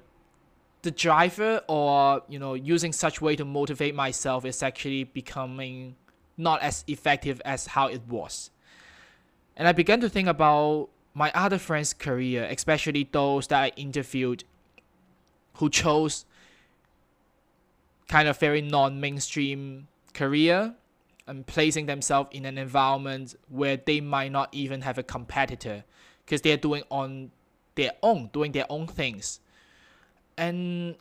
the 0.83 0.91
driver 0.91 1.61
or 1.69 2.23
you 2.29 2.39
know 2.39 2.55
using 2.55 2.93
such 2.93 3.21
way 3.21 3.37
to 3.37 3.45
motivate 3.45 3.95
myself 3.95 4.45
is 4.45 4.63
actually 4.63 5.05
becoming 5.05 5.97
not 6.37 6.61
as 6.63 6.85
effective 6.89 7.41
as 7.45 7.67
how 7.67 7.87
it 7.87 8.03
was 8.09 8.51
and 9.57 9.69
i 9.69 9.73
began 9.73 10.01
to 10.01 10.09
think 10.09 10.29
about 10.29 10.89
my 11.15 11.31
other 11.35 11.59
friends 11.59 11.93
career 11.93 12.47
especially 12.51 13.09
those 13.13 13.47
that 13.49 13.63
i 13.63 13.69
interviewed 13.77 14.45
who 15.55 15.69
chose 15.69 16.25
kind 18.09 18.29
of 18.29 18.39
very 18.39 18.61
non-mainstream 18.61 19.89
career 20.15 20.75
and 21.27 21.47
placing 21.47 21.87
themselves 21.87 22.29
in 22.33 22.45
an 22.45 22.59
environment 22.59 23.35
where 23.49 23.77
they 23.77 24.01
might 24.01 24.33
not 24.33 24.49
even 24.53 24.83
have 24.83 24.99
a 24.99 25.03
competitor 25.03 25.85
because 26.25 26.43
they're 26.43 26.57
doing 26.57 26.83
on 26.91 27.31
their 27.75 27.93
own, 28.03 28.29
doing 28.33 28.53
their 28.53 28.67
own 28.69 28.87
things. 28.87 29.41
And 30.37 30.97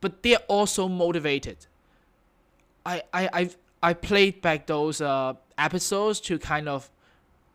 but 0.00 0.22
they're 0.22 0.44
also 0.48 0.88
motivated. 0.88 1.66
I 2.84 3.02
I 3.12 3.28
I 3.32 3.50
I 3.82 3.92
played 3.94 4.40
back 4.40 4.66
those 4.66 5.00
uh 5.00 5.34
episodes 5.58 6.20
to 6.20 6.38
kind 6.38 6.68
of 6.68 6.90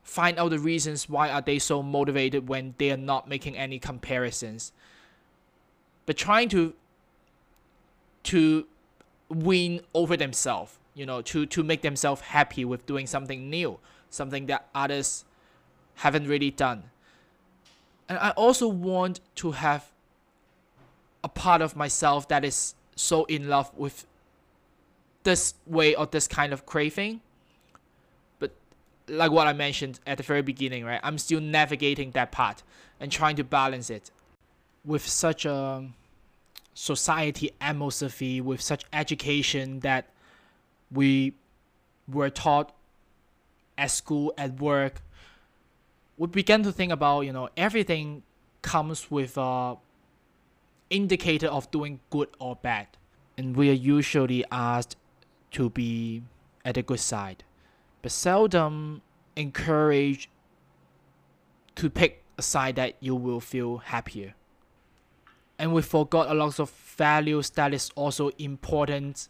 find 0.04 0.40
out 0.40 0.50
the 0.50 0.60
reasons 0.60 1.08
why 1.08 1.30
are 1.30 1.42
they 1.42 1.60
so 1.60 1.82
motivated 1.84 2.48
when 2.48 2.76
they 2.78 2.92
are 2.92 2.98
not 2.98 3.28
making 3.28 3.58
any 3.58 3.80
comparisons. 3.80 4.72
But 6.06 6.18
trying 6.18 6.50
to 6.50 6.74
to 8.24 8.68
win 9.30 9.82
over 9.94 10.18
themselves, 10.18 10.78
you 10.94 11.06
know, 11.06 11.22
to 11.22 11.46
to 11.46 11.64
make 11.64 11.82
themselves 11.82 12.22
happy 12.22 12.66
with 12.66 12.86
doing 12.86 13.08
something 13.08 13.50
new, 13.50 13.80
something 14.10 14.48
that 14.48 14.68
others 14.76 15.26
haven't 15.96 16.28
really 16.28 16.52
done. 16.52 16.84
And 18.10 18.18
I 18.18 18.32
also 18.32 18.68
want 18.68 19.22
to 19.36 19.52
have 19.52 19.92
a 21.24 21.30
part 21.30 21.62
of 21.62 21.76
myself 21.76 22.28
that 22.28 22.44
is 22.44 22.76
so 22.96 23.26
in 23.26 23.48
love 23.48 23.72
with 23.76 24.06
this 25.24 25.54
way 25.66 25.96
or 25.96 26.06
this 26.08 26.28
kind 26.28 26.52
of 26.52 26.66
craving. 26.66 27.22
Like 29.12 29.32
what 29.32 29.48
I 29.48 29.54
mentioned 29.54 30.00
at 30.08 30.18
the 30.18 30.24
very 30.24 30.42
beginning, 30.42 30.86
right? 30.86 31.00
I'm 31.04 31.18
still 31.18 31.42
navigating 31.42 32.12
that 32.12 32.32
part 32.32 32.64
and 33.00 33.12
trying 33.12 33.36
to 33.36 33.44
balance 33.44 33.90
it. 33.90 34.12
With 34.84 35.06
such 35.08 35.46
a 35.46 35.54
um, 35.54 35.94
society 36.74 37.52
atmosphere, 37.60 38.44
with 38.44 38.62
such 38.62 38.86
education 38.94 39.82
that 39.82 40.10
we 40.92 41.34
were 42.08 42.30
taught 42.30 42.74
at 43.78 43.92
school, 43.92 44.34
at 44.38 44.60
work, 44.60 45.02
we 46.18 46.28
began 46.28 46.64
to 46.64 46.72
think 46.72 46.92
about 46.92 47.22
you 47.22 47.34
know 47.34 47.50
everything 47.58 48.24
comes 48.62 49.10
with 49.10 49.38
a 49.38 49.76
indicator 50.90 51.48
of 51.48 51.72
doing 51.72 52.00
good 52.12 52.30
or 52.38 52.56
bad 52.56 52.86
and 53.38 53.56
we 53.56 53.70
are 53.72 53.82
usually 53.98 54.44
asked 54.52 54.96
to 55.50 55.70
be 55.70 56.22
at 56.64 56.76
the 56.76 56.84
good 56.84 57.00
side 57.00 57.44
but 58.02 58.12
seldom 58.12 59.02
encouraged 59.36 60.30
to 61.76 61.90
pick 61.90 62.24
a 62.38 62.42
side 62.42 62.76
that 62.76 62.96
you 63.00 63.16
will 63.16 63.40
feel 63.40 63.78
happier 63.78 64.34
and 65.58 65.74
we 65.74 65.82
forgot 65.82 66.30
a 66.30 66.34
lot 66.34 66.60
of 66.60 66.70
values 66.70 67.52
that 67.52 67.74
is 67.74 67.92
also 67.96 68.30
important 68.38 69.30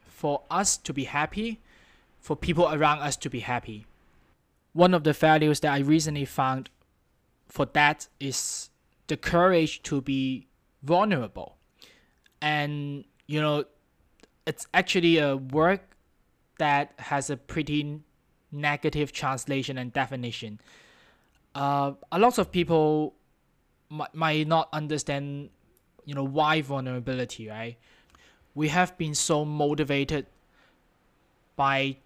for 0.00 0.42
us 0.50 0.76
to 0.76 0.92
be 0.92 1.04
happy 1.04 1.60
for 2.20 2.36
people 2.36 2.72
around 2.72 2.98
us 2.98 3.16
to 3.16 3.30
be 3.30 3.40
happy 3.40 3.86
one 4.72 4.94
of 4.94 5.04
the 5.04 5.12
values 5.12 5.60
that 5.60 5.72
I 5.72 5.78
recently 5.78 6.24
found 6.24 6.70
for 7.48 7.66
that 7.66 8.08
is 8.20 8.70
the 9.08 9.16
courage 9.16 9.82
to 9.82 10.00
be 10.00 10.46
vulnerable. 10.82 11.56
And, 12.40 13.04
you 13.26 13.40
know, 13.40 13.64
it's 14.46 14.66
actually 14.72 15.18
a 15.18 15.36
work 15.36 15.96
that 16.58 16.92
has 16.98 17.30
a 17.30 17.36
pretty 17.36 18.00
negative 18.52 19.12
translation 19.12 19.78
and 19.78 19.92
definition. 19.92 20.60
Uh, 21.54 21.92
a 22.12 22.18
lot 22.18 22.38
of 22.38 22.50
people 22.50 23.14
might, 23.88 24.14
might 24.14 24.46
not 24.46 24.68
understand, 24.72 25.50
you 26.04 26.14
know, 26.14 26.24
why 26.24 26.62
vulnerability, 26.62 27.48
right? 27.48 27.76
We 28.54 28.68
have 28.68 28.96
been 28.98 29.14
so 29.14 29.44
motivated 29.44 30.26
by 31.56 31.96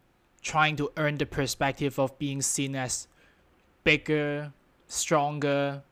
trying 0.43 0.77
to 0.77 0.91
earn 0.97 1.17
the 1.17 1.27
perspective 1.27 1.99
of 1.99 2.19
being 2.19 2.43
seen 2.43 2.77
as 2.77 3.09
bigger, 3.83 4.53
stronger, 4.87 5.83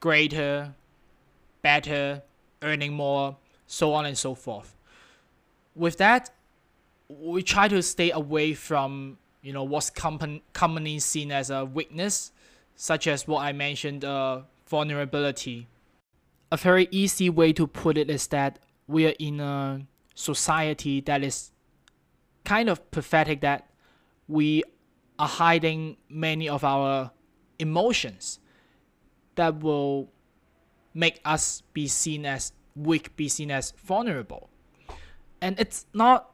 greater, 0.00 0.74
better, 1.60 2.22
earning 2.62 2.92
more, 2.92 3.36
so 3.66 3.92
on 3.92 4.06
and 4.06 4.16
so 4.16 4.34
forth. 4.34 4.74
With 5.74 5.98
that, 5.98 6.30
we 7.08 7.42
try 7.42 7.68
to 7.68 7.82
stay 7.82 8.10
away 8.10 8.54
from 8.54 9.18
you 9.42 9.52
know 9.52 9.64
what's 9.64 9.90
commonly 9.90 10.98
seen 11.00 11.32
as 11.32 11.50
a 11.50 11.64
weakness, 11.64 12.32
such 12.76 13.06
as 13.06 13.26
what 13.26 13.42
I 13.42 13.52
mentioned, 13.52 14.04
uh, 14.04 14.42
vulnerability. 14.66 15.68
A 16.50 16.56
very 16.56 16.88
easy 16.90 17.28
way 17.28 17.52
to 17.54 17.66
put 17.66 17.98
it 17.98 18.08
is 18.08 18.28
that 18.28 18.58
we 18.86 19.06
are 19.06 19.14
in 19.18 19.40
a 19.40 19.82
society 20.14 21.00
that 21.00 21.22
is 21.22 21.50
kind 22.44 22.68
of 22.68 22.90
pathetic 22.90 23.40
that 23.40 23.70
we 24.28 24.62
are 25.18 25.28
hiding 25.28 25.96
many 26.08 26.48
of 26.48 26.62
our 26.64 27.10
emotions 27.58 28.38
that 29.34 29.60
will 29.60 30.10
make 30.94 31.20
us 31.24 31.62
be 31.72 31.88
seen 31.88 32.26
as 32.26 32.52
weak, 32.76 33.14
be 33.16 33.28
seen 33.28 33.50
as 33.50 33.72
vulnerable. 33.72 34.50
And 35.40 35.58
it's 35.58 35.86
not 35.94 36.31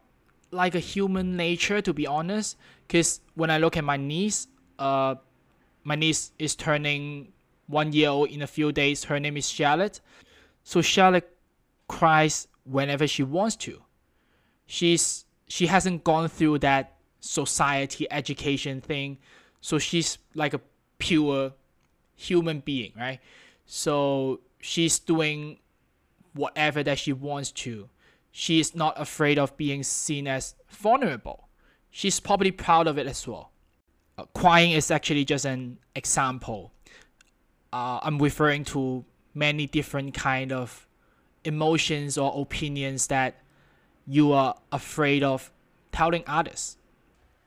like 0.51 0.75
a 0.75 0.81
human 0.81 1.37
nature 1.37 1.81
to 1.81 1.93
be 1.93 2.07
honest. 2.07 2.57
Cause 2.89 3.21
when 3.35 3.51
I 3.51 3.59
look 3.59 3.77
at 3.77 3.85
my 3.85 3.97
niece, 3.97 4.47
uh, 4.79 5.17
my 5.85 5.95
niece 5.95 6.33
is 6.39 6.55
turning 6.55 7.33
one 7.67 7.93
year 7.93 8.09
old 8.09 8.31
in 8.31 8.43
a 8.43 8.47
few 8.47 8.73
days. 8.73 9.05
Her 9.05 9.21
name 9.21 9.37
is 9.37 9.49
Charlotte. 9.49 10.01
So 10.65 10.83
Charlotte 10.83 11.31
cries 11.87 12.49
whenever 12.65 13.07
she 13.07 13.23
wants 13.23 13.57
to. 13.57 13.83
She's 14.67 15.25
she 15.47 15.67
hasn't 15.67 16.05
gone 16.05 16.29
through 16.29 16.59
that 16.59 16.97
society 17.21 18.07
education 18.11 18.81
thing, 18.81 19.19
so 19.61 19.79
she's 19.79 20.19
like 20.35 20.53
a 20.53 20.61
pure 20.99 21.55
human 22.17 22.61
being, 22.61 22.93
right? 22.97 23.21
So 23.65 24.41
she's 24.61 24.99
doing 24.99 25.59
whatever 26.35 26.83
that 26.83 26.99
she 26.99 27.13
wants 27.13 27.51
to. 27.53 27.89
She 28.31 28.61
is 28.61 28.75
not 28.75 29.01
afraid 29.01 29.39
of 29.39 29.57
being 29.57 29.83
seen 29.83 30.27
as 30.27 30.55
vulnerable. 30.69 31.49
She's 31.91 32.21
probably 32.21 32.51
proud 32.51 32.87
of 32.87 32.99
it 32.99 33.07
as 33.07 33.27
well. 33.27 33.51
Uh, 34.17 34.25
crying 34.35 34.73
is 34.73 34.91
actually 34.91 35.25
just 35.25 35.45
an 35.45 35.79
example. 35.95 36.73
Uh, 37.73 38.01
I'm 38.03 38.19
referring 38.19 38.65
to 38.67 39.05
many 39.35 39.67
different 39.67 40.15
kind 40.15 40.53
of 40.53 40.87
emotions 41.45 42.19
or 42.19 42.33
opinions 42.41 43.07
that 43.07 43.41
you 44.07 44.33
are 44.33 44.57
afraid 44.73 45.23
of 45.23 45.53
telling 45.93 46.25
others. 46.27 46.77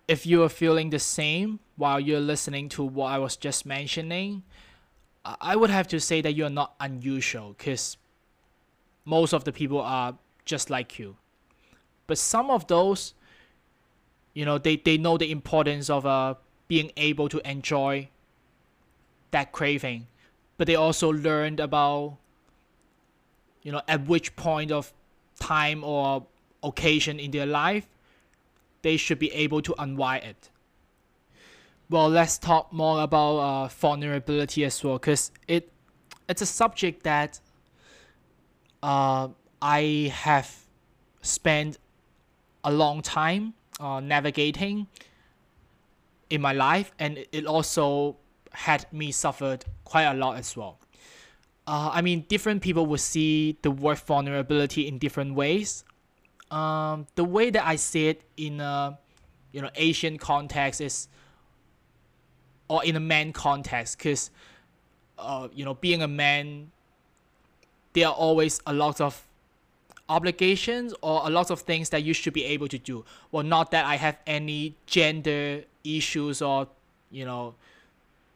If 0.08 0.26
you 0.26 0.44
are 0.44 0.50
feeling 0.50 0.90
the 0.90 1.00
same 1.00 1.60
while 1.76 2.00
you're 2.00 2.20
listening 2.20 2.70
to 2.70 2.84
what 2.84 3.08
I 3.08 3.18
was 3.18 3.36
just 3.36 3.66
mentioning, 3.66 4.44
I 5.24 5.56
would 5.56 5.70
have 5.70 5.88
to 5.90 6.00
say 6.00 6.22
that 6.22 6.34
you're 6.34 6.50
not 6.50 6.76
unusual 6.80 7.56
because 7.58 7.98
most 9.06 9.34
of 9.34 9.44
the 9.44 9.52
people 9.52 9.80
are 9.80 10.18
just 10.46 10.70
like 10.70 11.00
you. 11.00 11.18
But 12.08 12.18
some 12.18 12.50
of 12.50 12.68
those, 12.68 13.14
you 14.34 14.46
know, 14.46 14.58
they, 14.58 14.76
they 14.78 14.98
know 14.98 15.18
the 15.18 15.32
importance 15.32 15.90
of 15.90 16.06
uh, 16.06 16.36
being 16.68 16.92
able 16.98 17.30
to 17.30 17.40
enjoy 17.50 18.10
that 19.32 19.52
craving. 19.52 20.08
But 20.58 20.68
they 20.68 20.76
also 20.76 21.10
learned 21.10 21.60
about, 21.60 22.18
you 23.64 23.72
know, 23.72 23.82
at 23.88 24.08
which 24.08 24.36
point 24.36 24.72
of 24.72 24.94
time 25.40 25.84
or 25.84 26.26
occasion 26.64 27.20
in 27.20 27.32
their 27.32 27.46
life, 27.46 27.88
they 28.82 28.98
should 28.98 29.20
be 29.20 29.32
able 29.32 29.62
to 29.62 29.76
unwind 29.78 30.24
it. 30.24 30.50
Well, 31.90 32.10
let's 32.10 32.38
talk 32.38 32.72
more 32.72 33.02
about 33.04 33.38
uh, 33.38 33.68
vulnerability 33.68 34.64
as 34.66 34.84
well, 34.84 34.98
because 34.98 35.32
it 35.48 35.70
it's 36.30 36.42
a 36.42 36.46
subject 36.46 37.04
that 37.04 37.40
uh, 38.82 39.28
I 39.62 40.12
have 40.14 40.66
spent 41.22 41.78
a 42.64 42.72
long 42.72 43.02
time 43.02 43.54
uh, 43.80 44.00
navigating 44.00 44.88
in 46.30 46.42
my 46.42 46.54
life, 46.54 46.92
and 46.98 47.26
it 47.32 47.46
also 47.46 48.18
had 48.52 48.92
me 48.92 49.12
suffered 49.12 49.66
quite 49.84 50.04
a 50.04 50.14
lot 50.14 50.38
as 50.38 50.56
well. 50.56 50.80
Uh, 51.68 51.92
I 51.94 52.02
mean, 52.02 52.26
different 52.28 52.62
people 52.62 52.86
will 52.86 52.98
see 52.98 53.58
the 53.62 53.72
word 53.72 54.00
vulnerability 54.00 54.88
in 54.88 54.98
different 54.98 55.36
ways. 55.36 55.84
Um, 56.50 57.08
the 57.16 57.24
way 57.24 57.50
that 57.50 57.66
I 57.66 57.76
see 57.76 58.08
it 58.08 58.24
in 58.36 58.60
a 58.60 58.98
you 59.52 59.62
know 59.62 59.70
Asian 59.76 60.18
context 60.18 60.82
is, 60.82 61.08
or 62.68 62.84
in 62.84 62.96
a 62.96 63.00
man 63.00 63.32
context, 63.32 63.98
because 63.98 64.32
uh, 65.18 65.48
you 65.54 65.64
know 65.64 65.76
being 65.76 66.02
a 66.02 66.08
man 66.08 66.72
there 67.94 68.08
are 68.08 68.14
always 68.14 68.62
a 68.66 68.74
lot 68.74 69.02
of 69.02 69.28
obligations 70.10 70.94
or 71.02 71.22
a 71.26 71.30
lot 71.30 71.52
of 71.52 71.62
things 71.62 71.90
that 71.90 72.04
you 72.04 72.14
should 72.14 72.34
be 72.34 72.46
able 72.46 72.68
to 72.68 72.78
do. 72.78 73.06
Well, 73.32 73.44
not 73.44 73.72
that 73.72 73.86
I 73.86 73.96
have 73.96 74.18
any 74.28 74.76
gender 74.86 75.64
issues 75.84 76.42
or, 76.42 76.68
you 77.12 77.26
know, 77.26 77.56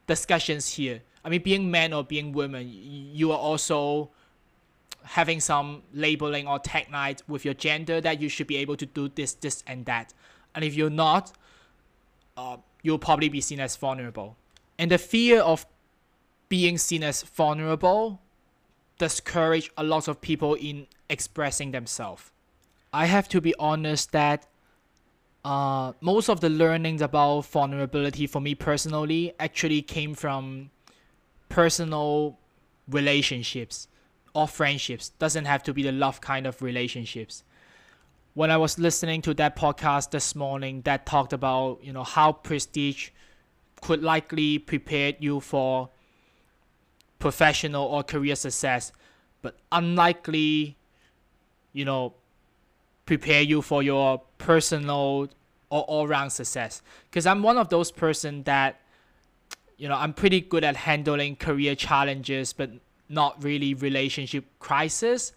discussions 0.08 0.74
here. 0.74 1.02
I 1.24 1.30
mean, 1.30 1.42
being 1.42 1.72
man 1.72 1.94
or 1.94 2.04
being 2.04 2.32
woman, 2.34 2.70
you 2.72 3.32
are 3.32 3.38
also 3.38 4.10
having 5.04 5.40
some 5.40 5.84
labeling 5.94 6.48
or 6.48 6.60
tag 6.60 6.90
night 6.92 7.22
with 7.28 7.46
your 7.46 7.54
gender 7.54 8.02
that 8.02 8.22
you 8.22 8.30
should 8.30 8.48
be 8.48 8.58
able 8.58 8.76
to 8.78 8.86
do 8.86 9.10
this, 9.10 9.34
this, 9.34 9.64
and 9.68 9.86
that. 9.86 10.14
And 10.54 10.64
if 10.64 10.76
you're 10.76 10.90
not, 10.90 11.32
uh, 12.38 12.58
you'll 12.82 13.00
probably 13.00 13.30
be 13.30 13.42
seen 13.42 13.60
as 13.60 13.76
vulnerable. 13.76 14.36
And 14.78 14.92
the 14.92 14.98
fear 14.98 15.42
of 15.42 15.66
being 16.50 16.78
seen 16.78 17.04
as 17.04 17.24
vulnerable 17.24 18.20
discourage 18.98 19.72
a 19.78 19.84
lot 19.84 20.08
of 20.08 20.22
people 20.22 20.54
in 20.56 20.88
expressing 21.10 21.72
themselves. 21.72 22.32
I 22.94 23.06
have 23.06 23.28
to 23.30 23.42
be 23.42 23.54
honest 23.60 24.12
that 24.14 24.48
uh, 25.44 25.94
most 26.02 26.30
of 26.30 26.40
the 26.40 26.50
learnings 26.50 27.02
about 27.02 27.46
vulnerability 27.46 28.26
for 28.26 28.40
me 28.40 28.56
personally 28.56 29.34
actually 29.40 29.82
came 29.82 30.16
from 30.16 30.72
personal 31.50 32.40
relationships 32.90 33.88
or 34.34 34.48
friendships. 34.48 35.10
Doesn't 35.10 35.46
have 35.46 35.62
to 35.64 35.74
be 35.74 35.84
the 35.84 35.92
love 35.92 36.22
kind 36.22 36.48
of 36.48 36.62
relationships. 36.62 37.44
When 38.34 38.50
I 38.50 38.58
was 38.58 38.80
listening 38.80 39.22
to 39.24 39.34
that 39.36 39.56
podcast 39.56 40.12
this 40.12 40.36
morning 40.36 40.82
that 40.82 41.06
talked 41.06 41.32
about, 41.32 41.84
you 41.84 41.94
know, 41.94 42.04
how 42.04 42.32
prestige 42.32 43.10
could 43.82 44.02
likely 44.02 44.58
prepare 44.58 45.14
you 45.20 45.40
for 45.40 45.90
professional 47.20 47.86
or 47.86 48.04
career 48.04 48.36
success, 48.36 48.92
but 49.42 49.56
unlikely, 49.72 50.76
you 51.74 51.86
know, 51.86 52.14
prepare 53.06 53.42
you 53.42 53.62
for 53.62 53.84
your 53.84 54.22
personal 54.38 55.30
or 55.70 55.82
all-round 55.84 56.32
success. 56.32 56.82
Because 57.10 57.26
I'm 57.26 57.44
one 57.44 57.58
of 57.58 57.70
those 57.70 57.92
person 57.92 58.44
that, 58.44 58.80
you 59.78 59.88
know, 59.88 59.96
I'm 59.96 60.14
pretty 60.14 60.42
good 60.42 60.64
at 60.64 60.76
handling 60.76 61.36
career 61.36 61.76
challenges, 61.76 62.54
but 62.54 62.72
not 63.10 63.44
really 63.44 63.74
relationship 63.74 64.46
crisis, 64.60 65.32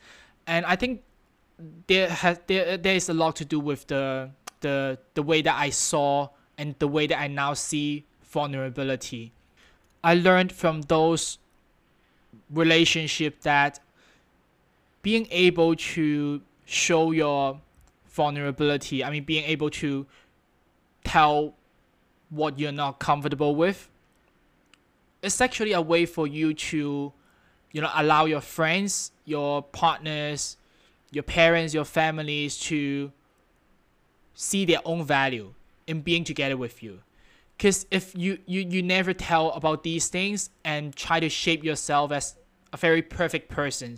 and 0.47 0.64
I 0.64 0.77
think 0.77 1.03
there 1.87 2.09
has 2.09 2.41
there 2.47 2.79
there 2.79 2.95
is 2.95 3.09
a 3.09 3.14
lot 3.14 3.37
to 3.37 3.45
do 3.45 3.61
with 3.61 3.87
the 3.88 4.31
the 4.61 4.99
the 5.14 5.23
way 5.23 5.43
that 5.43 5.55
I 5.55 5.71
saw 5.71 6.31
and 6.57 6.75
the 6.79 6.88
way 6.88 7.07
that 7.07 7.19
I 7.19 7.27
now 7.27 7.55
see 7.55 8.07
vulnerability. 8.23 9.33
I 10.03 10.14
learned 10.14 10.53
from 10.53 10.83
those 10.83 11.38
relationship 12.51 13.41
that 13.43 13.81
being 15.03 15.27
able 15.31 15.75
to 15.77 16.41
show 16.65 17.13
your 17.13 17.61
vulnerability, 18.09 19.05
I 19.05 19.11
mean, 19.11 19.25
being 19.25 19.45
able 19.45 19.71
to 19.71 20.07
tell 21.05 21.55
what 22.31 22.59
you're 22.59 22.73
not 22.73 22.99
comfortable 22.99 23.55
with, 23.55 23.89
it's 25.23 25.41
actually 25.41 25.73
a 25.73 25.81
way 25.81 26.05
for 26.07 26.27
you 26.27 26.55
to, 26.55 27.13
you 27.73 27.81
know, 27.81 27.91
allow 27.95 28.27
your 28.27 28.41
friends, 28.41 29.13
your 29.25 29.63
partners, 29.63 30.57
your 31.11 31.23
parents, 31.23 31.75
your 31.75 31.85
families 31.85 32.59
to 32.59 33.13
see 34.35 34.65
their 34.65 34.81
own 34.85 35.05
value 35.05 35.55
in 35.87 36.01
being 36.03 36.25
together 36.25 36.57
with 36.57 36.83
you. 36.83 37.01
Because 37.57 37.87
if 37.91 38.17
you, 38.17 38.39
you 38.47 38.61
you 38.61 38.83
never 38.83 39.13
tell 39.13 39.51
about 39.51 39.83
these 39.83 40.07
things 40.09 40.51
and 40.65 40.95
try 40.95 41.19
to 41.19 41.29
shape 41.29 41.65
yourself 41.65 42.13
as 42.13 42.37
a 42.73 42.77
very 42.77 43.03
perfect 43.03 43.49
person 43.49 43.97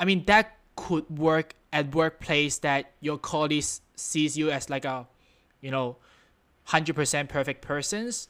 i 0.00 0.04
mean 0.04 0.24
that 0.26 0.56
could 0.76 1.08
work 1.18 1.54
at 1.72 1.94
workplace 1.94 2.58
that 2.58 2.92
your 3.00 3.18
colleagues 3.18 3.80
sees 3.96 4.36
you 4.36 4.50
as 4.50 4.68
like 4.70 4.84
a 4.84 5.06
you 5.60 5.70
know 5.70 5.96
100% 6.68 7.28
perfect 7.28 7.62
persons. 7.62 8.28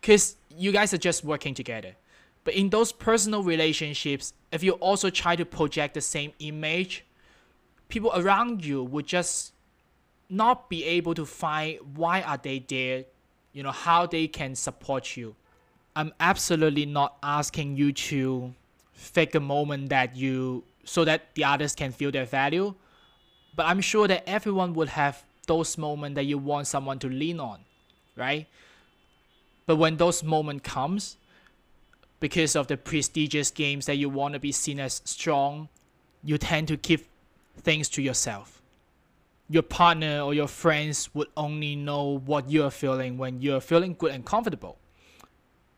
Because 0.00 0.36
you 0.56 0.72
guys 0.72 0.92
are 0.92 0.98
just 0.98 1.24
working 1.24 1.54
together. 1.54 1.96
But 2.44 2.54
in 2.54 2.70
those 2.70 2.92
personal 2.92 3.42
relationships 3.42 4.32
if 4.52 4.62
you 4.62 4.72
also 4.72 5.10
try 5.10 5.34
to 5.34 5.44
project 5.44 5.94
the 5.94 6.00
same 6.00 6.32
image 6.38 7.04
people 7.88 8.12
around 8.14 8.64
you 8.64 8.82
would 8.82 9.06
just 9.06 9.52
not 10.28 10.70
be 10.70 10.84
able 10.84 11.14
to 11.14 11.26
find 11.26 11.78
why 11.94 12.22
are 12.22 12.36
they 12.36 12.58
there 12.60 13.04
you 13.52 13.62
know 13.62 13.70
how 13.72 14.06
they 14.06 14.26
can 14.28 14.54
support 14.54 15.16
you 15.16 15.34
i'm 15.96 16.12
absolutely 16.20 16.86
not 16.86 17.16
asking 17.22 17.76
you 17.76 17.92
to 17.92 18.54
fake 18.92 19.34
a 19.34 19.40
moment 19.40 19.88
that 19.88 20.14
you 20.16 20.62
so 20.84 21.04
that 21.04 21.34
the 21.34 21.44
others 21.44 21.74
can 21.74 21.90
feel 21.90 22.12
their 22.12 22.24
value 22.24 22.72
but 23.56 23.66
i'm 23.66 23.80
sure 23.80 24.06
that 24.06 24.22
everyone 24.28 24.72
would 24.74 24.88
have 24.88 25.24
those 25.48 25.76
moments 25.76 26.14
that 26.14 26.24
you 26.24 26.38
want 26.38 26.66
someone 26.66 26.98
to 26.98 27.08
lean 27.08 27.40
on 27.40 27.60
right? 28.16 28.46
But 29.66 29.76
when 29.76 29.96
those 29.96 30.22
moments 30.24 30.68
comes 30.68 31.16
because 32.18 32.56
of 32.56 32.66
the 32.66 32.76
prestigious 32.76 33.50
games 33.50 33.86
that 33.86 33.96
you 33.96 34.08
want 34.08 34.34
to 34.34 34.40
be 34.40 34.50
seen 34.50 34.80
as 34.80 35.02
strong 35.04 35.68
you 36.24 36.38
tend 36.38 36.66
to 36.68 36.76
keep 36.76 37.06
things 37.58 37.88
to 37.90 38.02
yourself. 38.02 38.62
Your 39.48 39.62
partner 39.62 40.22
or 40.22 40.34
your 40.34 40.48
friends 40.48 41.14
would 41.14 41.28
only 41.36 41.76
know 41.76 42.18
what 42.18 42.50
you're 42.50 42.70
feeling 42.70 43.16
when 43.16 43.40
you're 43.40 43.60
feeling 43.60 43.94
good 43.96 44.12
and 44.12 44.24
comfortable, 44.24 44.76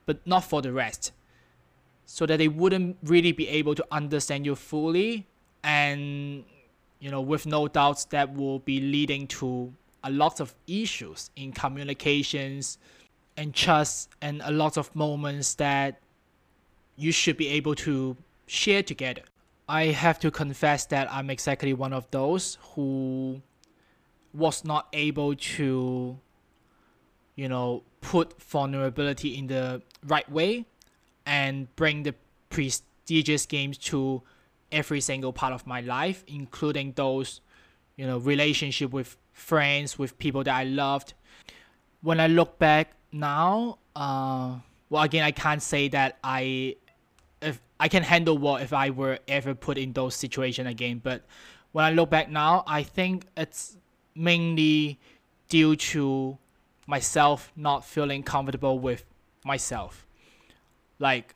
but 0.08 0.26
not 0.26 0.42
for 0.42 0.62
the 0.62 0.72
rest. 0.72 1.12
So 2.06 2.24
that 2.24 2.38
they 2.38 2.48
wouldn't 2.48 2.96
really 3.02 3.32
be 3.32 3.46
able 3.46 3.74
to 3.74 3.84
understand 3.92 4.46
you 4.46 4.54
fully 4.56 5.26
and 5.62 6.44
you 6.98 7.10
know, 7.10 7.20
with 7.20 7.44
no 7.44 7.68
doubts 7.68 8.06
that 8.06 8.34
will 8.34 8.60
be 8.60 8.80
leading 8.80 9.26
to 9.26 9.72
a 10.02 10.10
lot 10.10 10.40
of 10.40 10.54
issues 10.66 11.30
in 11.36 11.52
communications 11.52 12.78
and 13.36 13.54
trust 13.54 14.08
and 14.22 14.40
a 14.44 14.50
lot 14.50 14.78
of 14.78 14.96
moments 14.96 15.54
that 15.56 16.00
you 16.96 17.12
should 17.12 17.36
be 17.36 17.48
able 17.48 17.74
to 17.74 18.16
share 18.46 18.82
together. 18.82 19.22
I 19.68 19.88
have 19.88 20.18
to 20.20 20.30
confess 20.30 20.86
that 20.86 21.12
I'm 21.12 21.28
exactly 21.28 21.74
one 21.74 21.92
of 21.92 22.10
those 22.10 22.56
who 22.72 23.42
was 24.32 24.64
not 24.64 24.88
able 24.94 25.34
to 25.34 26.18
you 27.36 27.48
know 27.48 27.82
put 28.00 28.40
vulnerability 28.42 29.36
in 29.36 29.46
the 29.46 29.82
right 30.06 30.30
way 30.30 30.64
and 31.26 31.74
bring 31.76 32.02
the 32.02 32.14
prestigious 32.50 33.46
games 33.46 33.78
to 33.78 34.22
every 34.70 35.00
single 35.00 35.32
part 35.32 35.52
of 35.52 35.66
my 35.66 35.80
life 35.80 36.24
including 36.26 36.92
those 36.92 37.40
you 37.96 38.06
know 38.06 38.18
relationship 38.18 38.92
with 38.92 39.16
friends 39.32 39.98
with 39.98 40.18
people 40.18 40.42
that 40.42 40.54
i 40.54 40.64
loved. 40.64 41.14
When 42.02 42.20
i 42.20 42.26
look 42.26 42.58
back 42.58 42.92
now 43.12 43.78
uh 43.96 44.56
well 44.90 45.02
again 45.02 45.24
i 45.24 45.30
can't 45.30 45.62
say 45.62 45.88
that 45.88 46.18
i 46.22 46.76
if 47.40 47.60
i 47.80 47.88
can 47.88 48.02
handle 48.02 48.36
what 48.36 48.62
if 48.62 48.72
i 48.72 48.90
were 48.90 49.18
ever 49.26 49.54
put 49.54 49.78
in 49.78 49.92
those 49.92 50.14
situations 50.14 50.68
again 50.68 51.00
but 51.02 51.22
when 51.72 51.84
i 51.84 51.90
look 51.90 52.10
back 52.10 52.30
now 52.30 52.62
i 52.66 52.82
think 52.82 53.26
it's 53.36 53.76
mainly 54.14 54.98
due 55.48 55.74
to 55.74 56.36
myself 56.86 57.50
not 57.56 57.84
feeling 57.84 58.22
comfortable 58.22 58.78
with 58.78 59.04
myself 59.44 60.06
like 60.98 61.34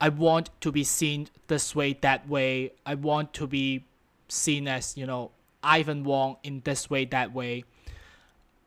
I 0.00 0.08
want 0.10 0.50
to 0.60 0.72
be 0.72 0.84
seen 0.84 1.28
this 1.46 1.74
way, 1.74 1.94
that 2.02 2.28
way. 2.28 2.72
I 2.84 2.94
want 2.94 3.32
to 3.34 3.46
be 3.46 3.84
seen 4.28 4.68
as, 4.68 4.96
you 4.96 5.06
know, 5.06 5.30
Ivan 5.62 6.04
Wong 6.04 6.36
in 6.42 6.60
this 6.64 6.90
way, 6.90 7.04
that 7.06 7.32
way. 7.32 7.64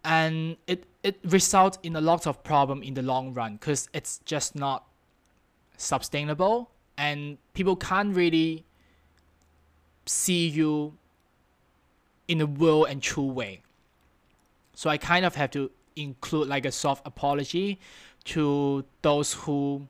And 0.04 0.58
it, 0.66 0.86
it 1.04 1.20
results 1.24 1.78
in 1.84 1.96
a 1.96 2.02
lot 2.02 2.26
of 2.26 2.44
problem 2.44 2.82
in 2.82 2.94
the 2.96 3.02
long 3.02 3.34
run 3.34 3.54
because 3.54 3.90
it's 3.94 4.20
just 4.26 4.56
not 4.56 4.86
sustainable 5.78 6.72
and 6.98 7.38
people 7.54 7.76
can't 7.76 8.16
really 8.16 8.66
see 10.06 10.48
you 10.48 10.98
in 12.28 12.42
a 12.42 12.46
real 12.46 12.86
and 12.86 13.02
true 13.02 13.26
way. 13.26 13.62
So 14.74 14.90
I 14.90 14.98
kind 14.98 15.26
of 15.26 15.36
have 15.36 15.52
to 15.52 15.70
include 15.96 16.48
like 16.48 16.66
a 16.66 16.72
soft 16.72 17.06
apology 17.06 17.80
to 18.26 18.86
those 19.02 19.34
who 19.34 19.88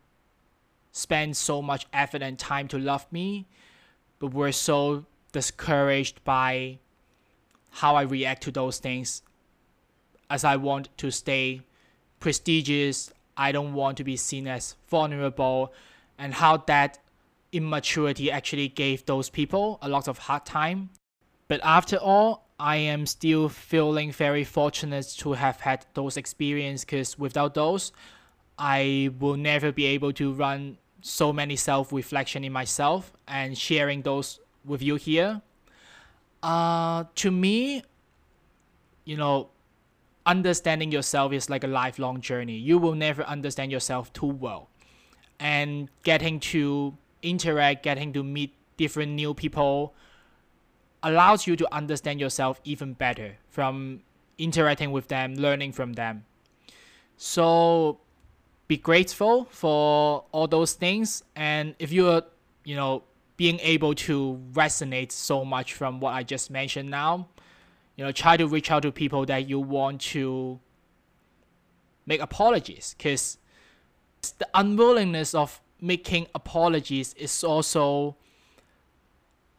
spend 0.92 1.38
so 1.38 1.62
much 1.62 1.88
effort 1.94 2.22
and 2.22 2.38
time 2.38 2.68
to 2.70 2.78
love 2.78 3.06
me, 3.12 3.48
but 4.20 4.34
were 4.34 4.52
so 4.52 5.06
discouraged 5.32 6.24
by 6.24 6.80
how 7.72 7.96
I 7.96 8.02
react 8.02 8.44
to 8.44 8.52
those 8.52 8.80
things. 8.80 9.22
As 10.30 10.44
I 10.44 10.56
want 10.56 10.90
to 10.98 11.12
stay 11.12 11.62
prestigious, 12.20 13.12
I 13.38 13.52
don't 13.52 13.74
want 13.74 13.98
to 13.98 14.04
be 14.04 14.18
seen 14.18 14.48
as 14.48 14.76
vulnerable, 14.90 15.74
and 16.18 16.34
how 16.34 16.58
that 16.58 17.00
immaturity 17.52 18.30
actually 18.30 18.68
gave 18.68 19.06
those 19.06 19.30
people 19.30 19.80
a 19.82 19.90
lot 19.90 20.08
of 20.08 20.18
hard 20.18 20.46
time. 20.46 20.90
But 21.48 21.62
after 21.64 21.98
all, 21.98 22.46
I 22.60 22.76
am 22.76 23.06
still 23.06 23.48
feeling 23.48 24.12
very 24.12 24.44
fortunate 24.44 25.08
to 25.20 25.34
have 25.34 25.62
had 25.62 25.86
those 25.94 26.18
experiences 26.18 26.84
because 26.84 27.18
without 27.18 27.54
those, 27.54 27.94
I 28.60 29.10
will 29.20 29.38
never 29.38 29.72
be 29.72 29.86
able 29.86 30.12
to 30.14 30.34
run 30.34 30.78
so 31.02 31.32
many 31.32 31.56
self 31.56 31.94
reflection 31.94 32.44
in 32.44 32.52
myself 32.52 33.14
and 33.28 33.58
sharing 33.58 34.02
those 34.02 34.40
with 34.66 34.82
you 34.82 34.96
here. 34.96 35.42
Uh, 36.44 37.06
to 37.16 37.32
me, 37.32 37.84
you 39.06 39.16
know, 39.16 39.50
understanding 40.26 40.92
yourself 40.92 41.32
is 41.32 41.50
like 41.50 41.64
a 41.64 41.68
lifelong 41.68 42.20
journey. 42.20 42.58
You 42.58 42.78
will 42.78 42.96
never 42.96 43.24
understand 43.24 43.72
yourself 43.72 44.12
too 44.12 44.28
well. 44.28 44.70
And 45.40 45.90
getting 46.04 46.42
to 46.52 46.96
interact, 47.24 47.84
getting 47.84 48.12
to 48.14 48.24
meet 48.24 48.54
different 48.76 49.14
new 49.14 49.34
people 49.34 49.94
allows 51.02 51.48
you 51.48 51.56
to 51.56 51.74
understand 51.74 52.20
yourself 52.20 52.60
even 52.66 52.92
better 52.94 53.38
from 53.50 54.02
interacting 54.38 54.92
with 54.92 55.08
them, 55.08 55.36
learning 55.36 55.72
from 55.72 55.94
them. 55.94 56.26
So 57.16 58.00
be 58.70 58.78
grateful 58.78 59.46
for 59.52 60.24
all 60.32 60.48
those 60.48 60.74
things. 60.74 61.22
And 61.36 61.76
if 61.80 61.92
you're 61.92 62.24
you 62.64 62.78
know 62.78 63.04
being 63.36 63.60
able 63.60 63.94
to 63.96 64.40
resonate 64.54 65.12
so 65.12 65.46
much 65.46 65.74
from 65.74 66.02
what 66.02 66.14
i 66.14 66.22
just 66.22 66.52
mentioned 66.52 66.90
now 66.90 67.26
you 67.96 68.04
know 68.04 68.12
try 68.12 68.36
to 68.36 68.46
reach 68.46 68.70
out 68.70 68.82
to 68.82 68.92
people 68.92 69.26
that 69.26 69.50
you 69.50 69.62
want 69.62 70.02
to 70.02 70.60
make 72.10 72.20
apologies. 72.20 72.96
Because 72.98 73.38
the 74.40 74.48
unwillingness 74.54 75.34
of 75.34 75.62
making 75.80 76.28
apologies 76.36 77.14
is 77.14 77.44
also 77.44 78.18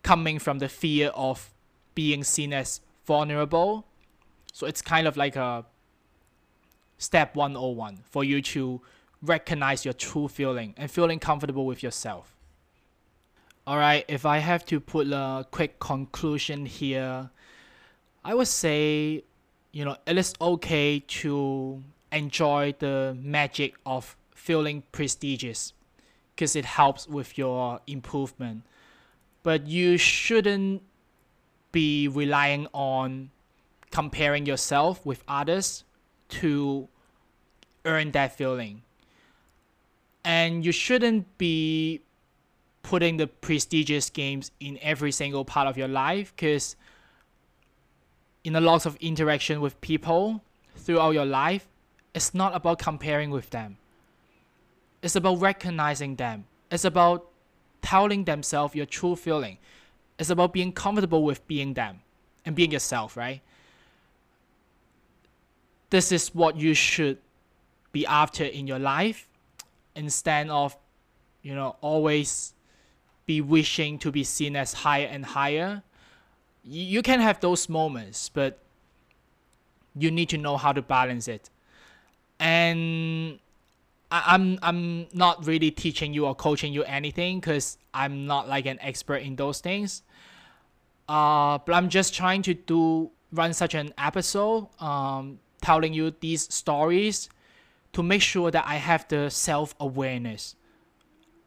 coming 0.03 0.39
from 0.39 0.59
the 0.59 0.69
fear 0.69 1.09
of 1.15 1.55
being 1.95 2.25
seen 2.25 2.53
as 2.53 2.81
vulnerable. 3.07 3.87
So 4.53 4.67
it's 4.67 4.83
kind 4.83 5.07
of 5.07 5.17
like 5.17 5.37
a 5.37 5.65
step 6.99 7.37
101 7.37 8.01
for 8.11 8.25
you 8.25 8.43
to 8.43 8.83
recognize 9.23 9.85
your 9.85 9.95
true 9.95 10.29
feeling 10.29 10.75
and 10.77 10.91
feeling 10.91 11.19
comfortable 11.19 11.67
with 11.67 11.83
yourself. 11.83 12.37
Alright, 13.67 14.05
if 14.09 14.25
I 14.25 14.39
have 14.39 14.65
to 14.67 14.81
put 14.81 15.07
a 15.09 15.47
quick 15.51 15.79
conclusion 15.79 16.67
here, 16.67 17.31
I 18.25 18.35
would 18.35 18.49
say, 18.49 19.25
you 19.73 19.85
know, 19.85 19.97
it 20.07 20.17
is 20.17 20.35
okay 20.41 21.01
to 21.01 21.83
enjoy 22.11 22.75
the 22.79 23.17
magic 23.21 23.75
of 23.85 24.17
feeling 24.35 24.83
prestigious 24.93 25.75
because 26.35 26.57
it 26.57 26.65
helps 26.65 27.07
with 27.07 27.37
your 27.37 27.81
improvement. 27.87 28.63
But 29.43 29.67
you 29.67 29.99
shouldn't 29.99 30.83
be 31.71 32.09
relying 32.09 32.67
on 32.73 33.31
comparing 33.91 34.47
yourself 34.47 35.05
with 35.05 35.23
others 35.29 35.85
to 36.29 36.89
earn 37.85 38.11
that 38.13 38.37
feeling 38.37 38.83
and 40.25 40.65
you 40.65 40.73
shouldn't 40.73 41.39
be 41.39 42.03
putting 42.83 43.17
the 43.17 43.27
prestigious 43.27 44.11
games 44.11 44.51
in 44.61 44.79
every 44.83 45.13
single 45.13 45.45
part 45.45 45.69
of 45.69 45.77
your 45.77 45.89
life 45.89 46.33
because 46.35 46.77
in 48.45 48.57
a 48.57 48.61
lot 48.61 48.87
of 48.87 48.97
interaction 48.97 49.61
with 49.61 49.81
people 49.81 50.43
throughout 50.77 51.11
your 51.11 51.27
life 51.27 51.69
it's 52.15 52.35
not 52.35 52.55
about 52.55 52.79
comparing 52.79 53.31
with 53.31 53.51
them. 53.51 53.77
It's 55.03 55.17
about 55.17 55.41
recognizing 55.41 56.17
them. 56.17 56.47
It's 56.71 56.85
about 56.85 57.29
telling 57.83 58.25
themselves 58.25 58.75
your 58.75 58.87
true 58.87 59.17
feeling. 59.17 59.59
It's 60.19 60.31
about 60.31 60.53
being 60.53 60.73
comfortable 60.73 61.23
with 61.23 61.47
being 61.47 61.75
them 61.75 62.01
and 62.45 62.55
being 62.55 62.73
yourself 62.73 63.17
right? 63.17 63.41
This 65.91 66.13
is 66.13 66.35
what 66.35 66.57
you 66.57 66.75
should 66.75 67.19
be 67.93 68.07
after 68.07 68.45
in 68.45 68.67
your 68.67 68.79
life 68.79 69.29
instead 69.95 70.49
of 70.49 70.77
you 71.43 71.55
know 71.55 71.77
always 71.81 72.55
be 73.27 73.41
wishing 73.41 73.99
to 73.99 74.11
be 74.11 74.25
seen 74.25 74.57
as 74.57 74.73
higher 74.73 75.07
and 75.07 75.25
higher 75.25 75.83
you 76.65 77.03
can 77.03 77.21
have 77.21 77.41
those 77.41 77.69
moments 77.69 78.29
but 78.29 78.59
you 79.97 80.11
need 80.11 80.29
to 80.29 80.39
know 80.39 80.57
how 80.57 80.73
to 80.73 80.83
balance 80.83 81.29
it 81.29 81.51
and 82.39 83.39
I, 84.11 84.35
am 84.35 84.59
I'm 84.63 85.07
not 85.13 85.47
really 85.47 85.71
teaching 85.71 86.13
you 86.13 86.27
or 86.27 86.35
coaching 86.35 86.73
you 86.73 86.83
anything 86.85 87.39
because 87.39 87.79
I'm 87.95 88.27
not 88.27 88.49
like 88.49 88.67
an 88.67 88.79
expert 88.81 89.23
in 89.23 89.37
those 89.37 89.61
things. 89.61 90.03
Uh, 91.09 91.59
but 91.59 91.75
I'm 91.75 91.89
just 91.89 92.15
trying 92.15 92.43
to 92.43 92.55
do 92.55 93.11
run 93.33 93.53
such 93.53 93.75
an 93.75 93.95
episode, 93.99 94.69
um, 94.81 95.39
telling 95.63 95.93
you 95.93 96.13
these 96.21 96.53
stories 96.53 97.29
to 97.93 98.03
make 98.03 98.23
sure 98.23 98.51
that 98.51 98.65
I 98.67 98.77
have 98.77 99.07
the 99.09 99.31
self 99.31 99.75
awareness 99.81 100.57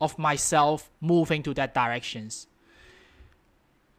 of 0.01 0.17
myself 0.19 0.89
moving 0.99 1.43
to 1.43 1.53
that 1.53 1.73
directions. 1.73 2.47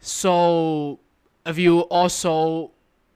So 0.00 1.00
if 1.46 1.58
you 1.58 1.80
also 1.80 2.72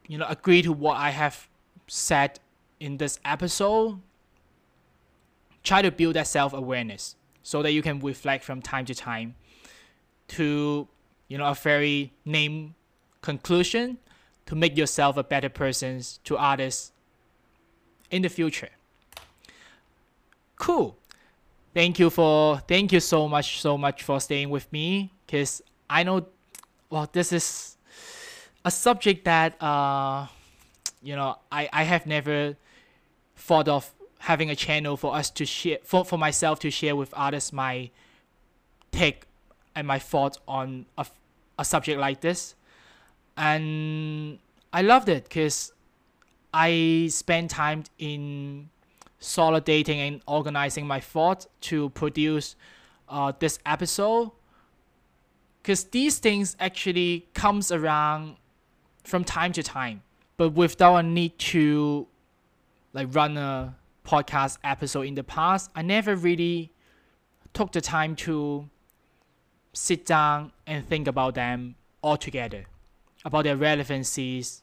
you 0.06 0.18
know 0.18 0.26
agree 0.28 0.62
to 0.62 0.72
what 0.72 0.96
I 0.96 1.10
have 1.10 1.48
said 1.86 2.40
in 2.80 2.96
this 2.96 3.20
episode, 3.24 4.00
try 5.62 5.82
to 5.82 5.90
build 5.90 6.14
that 6.14 6.26
self 6.26 6.52
awareness 6.52 7.16
so 7.42 7.62
that 7.62 7.72
you 7.72 7.82
can 7.82 8.00
reflect 8.00 8.44
from 8.44 8.62
time 8.62 8.86
to 8.86 8.94
time 8.94 9.34
to 10.28 10.88
you 11.28 11.38
know 11.38 11.46
a 11.46 11.54
very 11.54 12.12
name 12.24 12.74
conclusion 13.20 13.98
to 14.46 14.54
make 14.54 14.76
yourself 14.76 15.16
a 15.18 15.24
better 15.24 15.48
person 15.50 16.00
to 16.24 16.36
others 16.36 16.92
in 18.10 18.22
the 18.22 18.28
future 18.28 18.70
cool. 20.58 20.96
Thank 21.74 21.98
you 21.98 22.10
for 22.10 22.58
thank 22.66 22.92
you 22.92 23.00
so 23.00 23.28
much 23.28 23.60
so 23.60 23.78
much 23.78 24.02
for 24.02 24.20
staying 24.20 24.50
with 24.50 24.72
me 24.72 25.12
because 25.24 25.62
i 25.88 26.02
know 26.02 26.26
well 26.90 27.08
this 27.12 27.32
is 27.32 27.76
a 28.64 28.70
subject 28.70 29.24
that 29.26 29.62
uh, 29.62 30.26
you 31.02 31.14
know 31.14 31.36
I, 31.52 31.68
I 31.72 31.84
have 31.84 32.04
never 32.06 32.56
thought 33.36 33.68
of 33.68 33.90
having 34.18 34.50
a 34.50 34.56
channel 34.56 34.96
for 34.96 35.14
us 35.14 35.30
to 35.30 35.46
share 35.46 35.78
for, 35.84 36.04
for 36.04 36.18
myself 36.18 36.58
to 36.60 36.70
share 36.70 36.96
with 36.96 37.14
others 37.14 37.52
my 37.52 37.90
take 38.90 39.24
and 39.74 39.86
my 39.86 39.98
thoughts 39.98 40.38
on 40.48 40.86
a, 40.96 41.06
a 41.58 41.64
subject 41.64 42.00
like 42.00 42.20
this. 42.20 42.54
And 43.36 44.38
I 44.72 44.82
loved 44.82 45.08
it 45.08 45.24
because 45.24 45.72
I 46.52 47.08
spent 47.10 47.52
time 47.52 47.84
in 47.98 48.70
solidating 49.18 50.00
and 50.00 50.20
organizing 50.26 50.86
my 50.86 51.00
thoughts 51.00 51.46
to 51.62 51.90
produce 51.90 52.56
uh, 53.08 53.32
this 53.38 53.58
episode. 53.66 54.30
Because 55.62 55.84
these 55.84 56.18
things 56.18 56.56
actually 56.60 57.26
comes 57.34 57.70
around 57.72 58.36
from 59.04 59.24
time 59.24 59.52
to 59.52 59.62
time 59.62 60.02
but 60.38 60.50
without 60.50 60.96
a 60.96 61.02
need 61.02 61.36
to 61.38 62.06
like 62.94 63.14
run 63.14 63.36
a 63.36 63.74
podcast 64.06 64.56
episode 64.64 65.02
in 65.02 65.14
the 65.14 65.24
past 65.24 65.70
i 65.74 65.82
never 65.82 66.14
really 66.14 66.70
took 67.52 67.72
the 67.72 67.80
time 67.80 68.14
to 68.16 68.68
sit 69.72 70.06
down 70.06 70.52
and 70.66 70.86
think 70.86 71.06
about 71.06 71.34
them 71.34 71.74
all 72.02 72.16
together 72.16 72.66
about 73.24 73.44
their 73.44 73.56
relevancies 73.56 74.62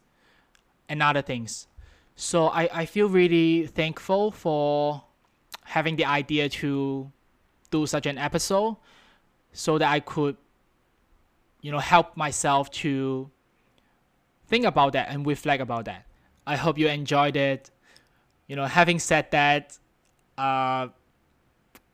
and 0.89 1.03
other 1.03 1.21
things 1.21 1.67
so 2.15 2.47
I, 2.47 2.69
I 2.73 2.85
feel 2.85 3.09
really 3.09 3.67
thankful 3.67 4.31
for 4.31 5.03
having 5.63 5.95
the 5.95 6.05
idea 6.05 6.47
to 6.47 7.11
do 7.71 7.85
such 7.85 8.05
an 8.05 8.17
episode 8.17 8.77
so 9.51 9.77
that 9.77 9.91
I 9.91 9.99
could, 9.99 10.37
you 11.61 11.71
know, 11.71 11.79
help 11.79 12.15
myself 12.15 12.69
to 12.71 13.29
think 14.47 14.65
about 14.65 14.93
that 14.93 15.09
and 15.09 15.25
reflect 15.25 15.61
about 15.61 15.85
that. 15.85 16.05
I 16.47 16.55
hope 16.55 16.77
you 16.77 16.87
enjoyed 16.87 17.35
it. 17.35 17.71
You 18.47 18.55
know, 18.55 18.65
having 18.65 18.99
said 18.99 19.31
that, 19.31 19.77
uh, 20.37 20.89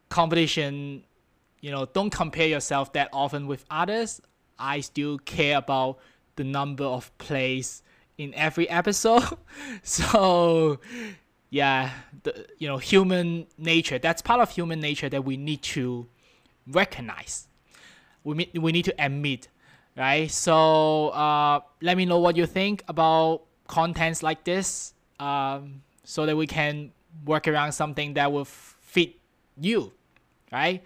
competition, 0.09 1.03
you 1.61 1.71
know, 1.71 1.85
don't 1.85 2.09
compare 2.09 2.47
yourself 2.47 2.93
that 2.93 3.09
often 3.13 3.47
with 3.47 3.65
others. 3.71 4.21
I 4.59 4.81
still 4.81 5.17
care 5.19 5.57
about 5.57 5.97
the 6.35 6.43
number 6.43 6.83
of 6.83 7.15
plays 7.17 7.81
in 8.21 8.33
every 8.35 8.69
episode. 8.69 9.23
so 9.83 10.79
yeah, 11.49 11.91
the 12.23 12.47
you 12.57 12.67
know 12.67 12.77
human 12.77 13.47
nature. 13.57 13.99
That's 13.99 14.21
part 14.21 14.39
of 14.39 14.49
human 14.49 14.79
nature 14.79 15.09
that 15.09 15.25
we 15.25 15.37
need 15.37 15.61
to 15.75 16.07
recognize. 16.67 17.47
We 18.23 18.49
we 18.53 18.71
need 18.71 18.85
to 18.85 18.95
admit, 18.97 19.47
right? 19.97 20.29
So 20.29 21.09
uh, 21.09 21.59
let 21.81 21.97
me 21.97 22.05
know 22.05 22.19
what 22.19 22.37
you 22.37 22.45
think 22.45 22.83
about 22.87 23.43
contents 23.67 24.23
like 24.23 24.43
this, 24.43 24.93
um, 25.19 25.81
so 26.03 26.25
that 26.25 26.35
we 26.35 26.47
can 26.47 26.91
work 27.25 27.47
around 27.47 27.73
something 27.73 28.13
that 28.13 28.31
will 28.31 28.45
fit 28.45 29.15
you, 29.59 29.91
right? 30.51 30.81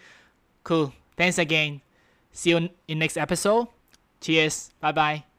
Cool. 0.63 0.93
Thanks 1.15 1.37
again. 1.37 1.81
See 2.31 2.49
you 2.49 2.69
in 2.87 2.99
next 2.99 3.17
episode. 3.17 3.67
Cheers. 4.19 4.71
Bye 4.81 4.91
bye. 4.91 5.34